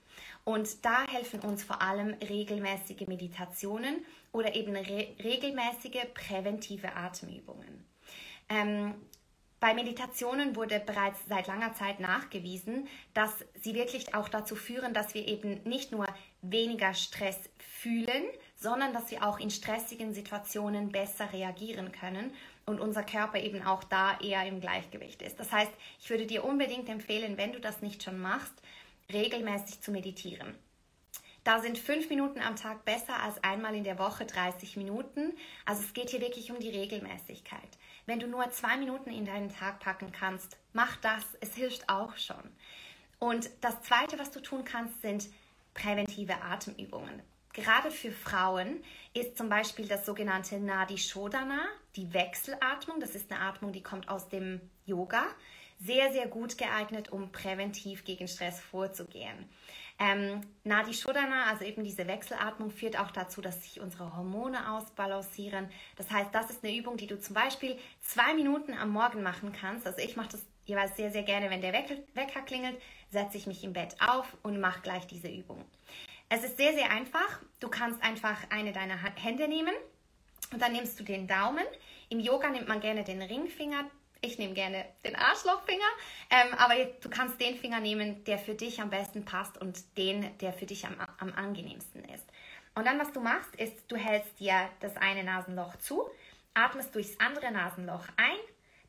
Und 0.44 0.86
da 0.86 1.06
helfen 1.08 1.40
uns 1.40 1.64
vor 1.64 1.82
allem 1.82 2.14
regelmäßige 2.14 3.08
Meditationen 3.08 4.06
oder 4.32 4.56
eben 4.56 4.76
re 4.76 5.16
regelmäßige 5.24 6.06
präventive 6.14 6.96
Atemübungen. 6.96 7.86
Ähm, 8.48 8.94
bei 9.60 9.74
Meditationen 9.74 10.56
wurde 10.56 10.80
bereits 10.80 11.20
seit 11.28 11.48
langer 11.48 11.74
Zeit 11.74 12.00
nachgewiesen, 12.00 12.88
dass 13.16 13.32
sie 13.62 13.74
wirklich 13.74 14.14
auch 14.14 14.30
dazu 14.30 14.56
führen, 14.56 14.94
dass 14.94 15.16
wir 15.16 15.28
eben 15.28 15.64
nicht 15.64 15.92
nur 15.92 16.06
weniger 16.44 16.94
Stress 16.94 17.40
fühlen, 17.58 18.26
sondern 18.56 18.94
dass 18.94 19.10
wir 19.10 19.26
auch 19.26 19.40
in 19.40 19.50
stressigen 19.50 20.14
Situationen 20.14 20.92
besser 20.92 21.34
reagieren 21.34 21.92
können 21.92 22.32
und 22.66 22.80
unser 22.80 23.04
Körper 23.04 23.40
eben 23.40 23.64
auch 23.64 23.84
da 23.84 24.20
eher 24.20 24.46
im 24.46 24.60
Gleichgewicht 24.60 25.22
ist. 25.22 25.40
Das 25.40 25.52
heißt, 25.52 25.72
ich 26.00 26.10
würde 26.10 26.26
dir 26.26 26.44
unbedingt 26.44 26.90
empfehlen, 26.90 27.38
wenn 27.38 27.54
du 27.54 27.60
das 27.60 27.82
nicht 27.82 28.04
schon 28.04 28.20
machst, 28.20 28.54
regelmäßig 29.12 29.82
zu 29.82 29.92
meditieren. 29.92 30.56
Da 31.44 31.60
sind 31.60 31.78
fünf 31.78 32.10
Minuten 32.10 32.42
am 32.42 32.56
Tag 32.56 32.86
besser 32.86 33.22
als 33.22 33.44
einmal 33.44 33.76
in 33.76 33.84
der 33.84 34.00
Woche 34.00 34.26
30 34.26 34.78
Minuten. 34.78 35.32
Also 35.64 35.84
es 35.84 35.94
geht 35.94 36.10
hier 36.10 36.22
wirklich 36.22 36.52
um 36.52 36.60
die 36.60 36.72
Regelmäßigkeit. 36.72 37.70
Wenn 38.08 38.20
du 38.20 38.28
nur 38.28 38.50
zwei 38.50 38.78
Minuten 38.78 39.12
in 39.12 39.26
deinen 39.26 39.54
Tag 39.54 39.80
packen 39.80 40.12
kannst, 40.12 40.58
mach 40.74 40.96
das. 40.98 41.24
Es 41.42 41.54
hilft 41.54 41.88
auch 41.88 42.18
schon. 42.18 42.52
Und 43.20 43.48
das 43.62 43.80
Zweite, 43.84 44.18
was 44.18 44.32
du 44.32 44.40
tun 44.40 44.66
kannst, 44.66 45.04
sind 45.04 45.28
präventive 45.76 46.42
Atemübungen. 46.42 47.22
Gerade 47.56 47.90
für 47.90 48.12
Frauen 48.12 48.84
ist 49.14 49.38
zum 49.38 49.48
Beispiel 49.48 49.88
das 49.88 50.06
sogenannte 50.06 50.60
Nadi 50.60 50.98
Shodhana, 50.98 51.62
die 51.96 52.14
Wechselatmung, 52.14 53.00
das 53.00 53.16
ist 53.16 53.32
eine 53.32 53.40
Atmung, 53.40 53.72
die 53.72 53.82
kommt 53.82 54.10
aus 54.10 54.28
dem 54.28 54.60
Yoga, 54.86 55.24
sehr, 55.80 56.12
sehr 56.12 56.28
gut 56.28 56.58
geeignet, 56.58 57.14
um 57.14 57.32
präventiv 57.32 58.04
gegen 58.04 58.28
Stress 58.28 58.60
vorzugehen. 58.60 59.50
Ähm, 60.00 60.42
Nadi 60.66 60.94
Shodhana, 60.94 61.46
also 61.46 61.64
eben 61.64 61.86
diese 61.86 62.06
Wechselatmung, 62.08 62.72
führt 62.72 63.00
auch 63.00 63.12
dazu, 63.12 63.40
dass 63.40 63.64
sich 63.64 63.80
unsere 63.80 64.18
Hormone 64.18 64.74
ausbalancieren. 64.74 65.70
Das 65.96 66.12
heißt, 66.12 66.36
das 66.36 66.50
ist 66.50 66.62
eine 66.62 66.76
Übung, 66.76 66.98
die 66.98 67.08
du 67.08 67.18
zum 67.22 67.36
Beispiel 67.36 67.80
zwei 68.02 68.34
Minuten 68.34 68.74
am 68.74 68.90
Morgen 68.90 69.24
machen 69.24 69.54
kannst. 69.54 69.88
Also 69.88 70.00
ich 70.00 70.18
mache 70.18 70.34
das 70.34 70.46
jeweils 70.66 70.98
sehr, 70.98 71.10
sehr 71.10 71.24
gerne, 71.24 71.50
wenn 71.50 71.62
der 71.62 71.72
Wecker 71.72 72.42
klingelt, 72.42 72.82
setze 73.12 73.38
ich 73.38 73.48
mich 73.48 73.64
im 73.64 73.72
Bett 73.72 73.96
auf 74.06 74.36
und 74.44 74.60
mache 74.60 74.82
gleich 74.82 75.08
diese 75.08 75.30
Übung. 75.30 75.64
Es 76.30 76.44
ist 76.44 76.58
sehr, 76.58 76.74
sehr 76.74 76.90
einfach. 76.90 77.40
Du 77.60 77.70
kannst 77.70 78.02
einfach 78.04 78.50
eine 78.50 78.72
deiner 78.72 78.98
Hände 79.16 79.48
nehmen 79.48 79.74
Und 80.52 80.62
dann 80.62 80.74
nimmst 80.74 81.00
du 81.00 81.04
den 81.04 81.28
Daumen. 81.28 81.66
Im 82.10 82.20
Yoga 82.20 82.50
nimmt 82.50 82.68
man 82.68 82.80
gerne 82.80 83.04
den 83.04 83.22
Ringfinger. 83.22 83.86
Ich 84.22 84.40
nehme 84.40 84.54
gerne 84.54 84.86
den 85.04 85.16
Arschlochfinger. 85.16 85.86
Ähm, 86.30 86.54
aber 86.58 86.76
du 87.02 87.10
kannst 87.10 87.40
den 87.40 87.58
Finger 87.58 87.80
nehmen, 87.80 88.24
der 88.24 88.40
für 88.40 88.56
dich 88.56 88.82
am 88.82 88.90
besten 88.90 89.26
passt 89.26 89.60
und 89.60 89.98
den, 89.98 90.38
der 90.40 90.54
für 90.54 90.66
dich 90.66 90.86
am, 90.86 90.96
am 91.20 91.34
angenehmsten 91.34 92.04
ist. 92.06 92.26
Und 92.74 92.86
dann, 92.86 93.00
was 93.00 93.12
du 93.12 93.22
machst, 93.22 93.56
ist, 93.56 93.90
du 93.90 93.96
hältst 93.96 94.40
dir 94.40 94.70
das 94.80 94.98
eine 94.98 95.24
Nasenloch 95.24 95.78
zu, 95.78 96.10
atmest 96.54 96.94
durchs 96.96 97.20
andere 97.20 97.52
Nasenloch 97.52 98.08
ein, 98.18 98.38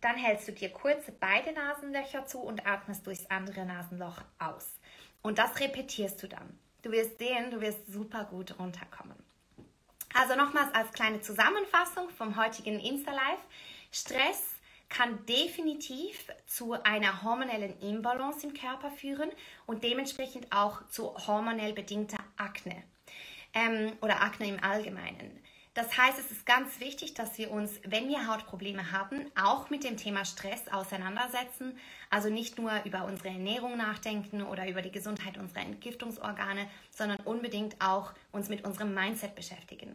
dann 0.00 0.16
hältst 0.16 0.48
du 0.48 0.52
dir 0.52 0.70
kurz 0.70 1.04
beide 1.20 1.52
Nasenlöcher 1.52 2.26
zu 2.26 2.40
und 2.40 2.66
atmest 2.66 3.06
durchs 3.06 3.26
andere 3.26 3.64
Nasenloch 3.64 4.22
aus. 4.38 4.74
Und 5.22 5.38
das 5.38 5.58
repetierst 5.60 6.22
du 6.22 6.28
dann. 6.28 6.58
Du 6.86 6.92
wirst 6.92 7.18
sehen, 7.18 7.50
du 7.50 7.60
wirst 7.60 7.92
super 7.92 8.26
gut 8.26 8.60
runterkommen. 8.60 9.16
Also 10.14 10.36
nochmals 10.36 10.72
als 10.72 10.92
kleine 10.92 11.20
Zusammenfassung 11.20 12.08
vom 12.10 12.36
heutigen 12.36 12.78
Insta-Live. 12.78 13.40
Stress 13.90 14.54
kann 14.88 15.26
definitiv 15.26 16.28
zu 16.46 16.74
einer 16.84 17.24
hormonellen 17.24 17.76
Imbalance 17.80 18.46
im 18.46 18.54
Körper 18.54 18.92
führen 18.92 19.32
und 19.66 19.82
dementsprechend 19.82 20.52
auch 20.52 20.86
zu 20.86 21.12
hormonell 21.26 21.72
bedingter 21.72 22.18
Akne 22.36 22.84
ähm, 23.52 23.94
oder 24.00 24.22
Akne 24.22 24.46
im 24.46 24.62
Allgemeinen. 24.62 25.42
Das 25.76 25.98
heißt, 25.98 26.18
es 26.18 26.30
ist 26.30 26.46
ganz 26.46 26.80
wichtig, 26.80 27.12
dass 27.12 27.36
wir 27.36 27.50
uns, 27.50 27.70
wenn 27.84 28.08
wir 28.08 28.26
Hautprobleme 28.26 28.92
haben, 28.92 29.30
auch 29.38 29.68
mit 29.68 29.84
dem 29.84 29.98
Thema 29.98 30.24
Stress 30.24 30.68
auseinandersetzen. 30.68 31.78
Also 32.08 32.30
nicht 32.30 32.56
nur 32.56 32.72
über 32.86 33.04
unsere 33.04 33.28
Ernährung 33.28 33.76
nachdenken 33.76 34.40
oder 34.40 34.66
über 34.70 34.80
die 34.80 34.90
Gesundheit 34.90 35.36
unserer 35.36 35.60
Entgiftungsorgane, 35.60 36.66
sondern 36.90 37.18
unbedingt 37.26 37.76
auch 37.78 38.14
uns 38.32 38.48
mit 38.48 38.64
unserem 38.64 38.94
Mindset 38.94 39.34
beschäftigen. 39.34 39.94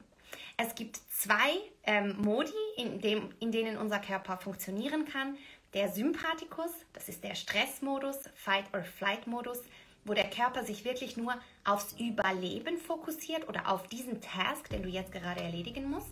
Es 0.55 0.75
gibt 0.75 0.97
zwei 1.09 1.57
ähm, 1.85 2.15
Modi, 2.21 2.51
in, 2.77 3.01
dem, 3.01 3.33
in 3.39 3.51
denen 3.51 3.77
unser 3.77 3.97
Körper 3.97 4.37
funktionieren 4.37 5.05
kann. 5.05 5.35
Der 5.73 5.89
Sympathikus, 5.89 6.69
das 6.93 7.09
ist 7.09 7.23
der 7.23 7.33
Stressmodus, 7.33 8.19
Fight-or-Flight-Modus, 8.35 9.63
wo 10.05 10.13
der 10.13 10.29
Körper 10.29 10.63
sich 10.63 10.85
wirklich 10.85 11.17
nur 11.17 11.33
aufs 11.63 11.93
Überleben 11.99 12.77
fokussiert 12.77 13.47
oder 13.47 13.71
auf 13.71 13.87
diesen 13.87 14.21
Task, 14.21 14.69
den 14.69 14.83
du 14.83 14.89
jetzt 14.89 15.11
gerade 15.11 15.41
erledigen 15.41 15.89
musst. 15.89 16.11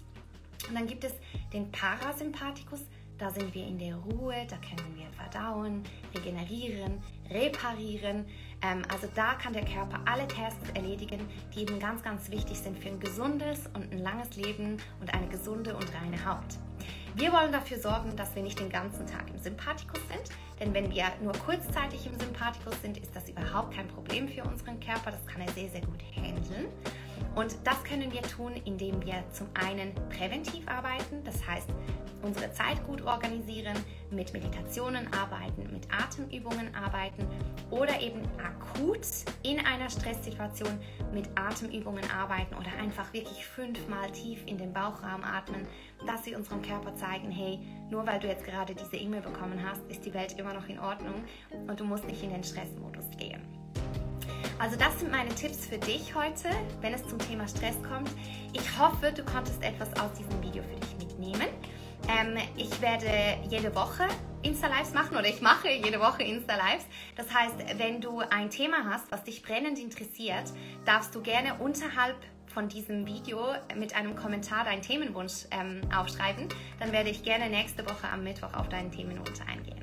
Und 0.68 0.76
dann 0.76 0.88
gibt 0.88 1.04
es 1.04 1.14
den 1.54 1.72
Parasympathikus, 1.72 2.82
da 3.18 3.30
sind 3.30 3.54
wir 3.54 3.68
in 3.68 3.78
der 3.78 3.96
Ruhe, 3.96 4.48
da 4.50 4.56
können 4.58 4.96
wir 4.96 5.08
verdauen, 5.12 5.84
regenerieren, 6.16 7.04
reparieren. 7.30 8.26
Ähm, 8.62 8.82
also 8.90 9.08
da 9.14 9.34
kann 9.34 9.52
der 9.52 9.66
Körper 9.66 10.00
alle 10.06 10.28
Tasks 10.28 10.70
erledigen, 10.74 11.20
die 11.54 11.62
eben 11.62 11.80
ganz, 11.80 12.02
ganz 12.02 12.32
wichtig 12.32 12.58
sind 12.58 12.78
für 12.78 12.88
ein 12.88 13.00
gesundes 13.00 13.68
und 13.74 13.92
ein 13.92 14.00
langes 14.00 14.36
Leben 14.38 14.78
und 15.02 15.14
eine 15.14 15.28
gesunde 15.28 15.76
und 15.76 15.94
reine 15.94 16.26
Haut. 16.26 16.58
Wir 17.16 17.32
wollen 17.34 17.52
dafür 17.52 17.80
sorgen, 17.80 18.16
dass 18.16 18.36
wir 18.36 18.44
nicht 18.44 18.60
den 18.60 18.70
ganzen 18.70 19.06
Tag 19.08 19.30
im 19.30 19.40
Sympathikus 19.40 20.00
sind, 20.08 20.30
denn 20.60 20.74
wenn 20.74 20.92
wir 20.92 21.06
nur 21.22 21.34
kurzzeitig 21.34 22.06
im 22.06 22.18
Sympathikus 22.20 22.82
sind, 22.82 22.98
ist 22.98 23.16
das 23.16 23.28
überhaupt 23.28 23.74
kein 23.76 23.88
Problem 23.88 24.28
für 24.28 24.44
unseren 24.44 24.80
Körper. 24.80 25.12
Das 25.12 25.26
kann 25.26 25.42
er 25.42 25.52
sehr, 25.54 25.70
sehr 25.70 25.82
gut 25.82 26.00
handeln. 26.16 26.68
Und 27.36 27.56
das 27.64 27.84
können 27.84 28.12
wir 28.12 28.22
tun, 28.22 28.54
indem 28.66 29.04
wir 29.06 29.24
zum 29.32 29.48
einen 29.54 29.94
präventiv 30.10 30.68
arbeiten, 30.68 31.24
das 31.24 31.46
heißt 31.46 31.70
unsere 32.22 32.52
Zeit 32.52 32.86
gut 32.86 33.02
organisieren, 33.02 33.76
mit 34.12 34.34
Meditationen 34.34 35.08
arbeiten, 35.14 35.70
mit 35.72 35.88
Atemübungen 35.92 36.74
arbeiten 36.76 37.28
oder 37.70 38.02
eben 38.02 38.22
akut 38.44 39.06
in 39.44 39.60
einer 39.60 39.90
Stresssituation 39.90 40.80
mit 41.14 41.30
Atemübungen 41.36 42.10
arbeiten 42.12 42.56
oder 42.56 42.72
einfach 42.82 43.14
wirklich 43.14 43.46
fünfmal 43.46 44.12
tief 44.12 44.40
in 44.46 44.58
den 44.58 44.74
Bauchraum 44.74 45.24
atmen, 45.24 45.68
dass 46.06 46.24
sie 46.24 46.36
unserem 46.36 46.62
Körper 46.62 46.96
zeigen, 46.96 47.32
hey, 47.32 47.60
nur 47.90 48.06
weil 48.06 48.20
du 48.20 48.28
jetzt 48.28 48.46
gerade 48.46 48.74
diese 48.74 48.98
E-Mail 48.98 49.22
bekommen 49.22 49.64
hast, 49.68 49.82
ist 49.90 50.06
die 50.06 50.14
Welt 50.14 50.38
immer 50.38 50.54
noch 50.54 50.68
in 50.68 50.80
Ordnung 50.80 51.24
und 51.68 51.80
du 51.80 51.84
musst 51.84 52.06
nicht 52.06 52.24
in 52.24 52.32
den 52.32 52.44
Stressmodus 52.44 53.06
gehen. 53.18 53.42
Also 54.60 54.76
das 54.76 55.00
sind 55.00 55.10
meine 55.10 55.30
Tipps 55.30 55.68
für 55.68 55.78
dich 55.78 56.14
heute, 56.14 56.50
wenn 56.82 56.94
es 56.94 57.08
zum 57.08 57.18
Thema 57.18 57.48
Stress 57.48 57.78
kommt. 57.82 58.12
Ich 58.52 58.78
hoffe, 58.78 59.12
du 59.14 59.24
konntest 59.24 59.64
etwas 59.64 59.90
aus 60.00 60.12
diesem 60.18 60.42
Video 60.44 60.62
für 60.64 60.76
dich 60.76 60.98
mitnehmen. 60.98 61.49
Ähm, 62.10 62.38
ich 62.58 62.82
werde 62.82 63.08
jede 63.50 63.74
Woche 63.76 64.08
Insta-Lives 64.42 64.94
machen 64.94 65.16
oder 65.16 65.28
ich 65.28 65.42
mache 65.42 65.70
jede 65.70 66.00
Woche 66.00 66.24
Insta-Lives. 66.24 66.86
Das 67.16 67.34
heißt, 67.34 67.56
wenn 67.78 68.02
du 68.02 68.20
ein 68.20 68.50
Thema 68.50 68.86
hast, 68.90 69.12
was 69.12 69.24
dich 69.24 69.44
brennend 69.44 69.78
interessiert, 69.78 70.52
darfst 70.86 71.14
du 71.14 71.22
gerne 71.22 71.56
unterhalb 71.60 72.16
von 72.48 72.68
diesem 72.68 73.06
Video 73.06 73.40
mit 73.76 73.96
einem 73.96 74.16
Kommentar 74.16 74.64
deinen 74.64 74.82
Themenwunsch 74.82 75.46
ähm, 75.52 75.82
aufschreiben. 75.96 76.48
Dann 76.80 76.92
werde 76.92 77.10
ich 77.10 77.24
gerne 77.24 77.50
nächste 77.50 77.86
Woche 77.86 78.10
am 78.12 78.24
Mittwoch 78.24 78.54
auf 78.54 78.70
deinen 78.70 78.92
Themenwunsch 78.92 79.42
eingehen. 79.48 79.80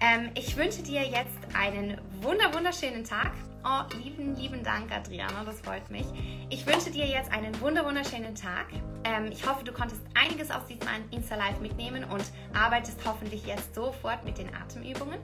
Ähm, 0.00 0.30
ich 0.34 0.56
wünsche 0.56 0.82
dir 0.82 1.02
jetzt 1.02 1.38
einen 1.54 2.00
wunder 2.20 2.52
wunderschönen 2.52 3.04
Tag. 3.04 3.32
Oh, 3.64 3.82
lieben, 4.02 4.34
lieben 4.34 4.64
Dank, 4.64 4.90
Adriana, 4.90 5.44
das 5.44 5.60
freut 5.60 5.88
mich. 5.88 6.06
Ich 6.50 6.66
wünsche 6.66 6.90
dir 6.90 7.06
jetzt 7.06 7.30
einen 7.30 7.60
wunder 7.60 7.84
wunderschönen 7.84 8.34
Tag. 8.34 8.66
Ähm, 9.04 9.30
ich 9.30 9.46
hoffe, 9.48 9.62
du 9.62 9.72
konntest 9.72 10.02
einiges 10.14 10.50
aus 10.50 10.66
diesem 10.66 10.88
Insta-Live 11.12 11.60
mitnehmen 11.60 12.02
und 12.02 12.24
arbeitest 12.54 12.98
hoffentlich 13.06 13.46
jetzt 13.46 13.72
sofort 13.72 14.24
mit 14.24 14.38
den 14.38 14.52
Atemübungen. 14.52 15.20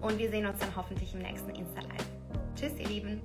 Und 0.00 0.18
wir 0.18 0.30
sehen 0.30 0.46
uns 0.46 0.60
dann 0.60 0.74
hoffentlich 0.76 1.12
im 1.14 1.20
nächsten 1.20 1.50
Insta-Live. 1.50 2.06
Tschüss, 2.54 2.78
ihr 2.78 2.86
Lieben. 2.86 3.22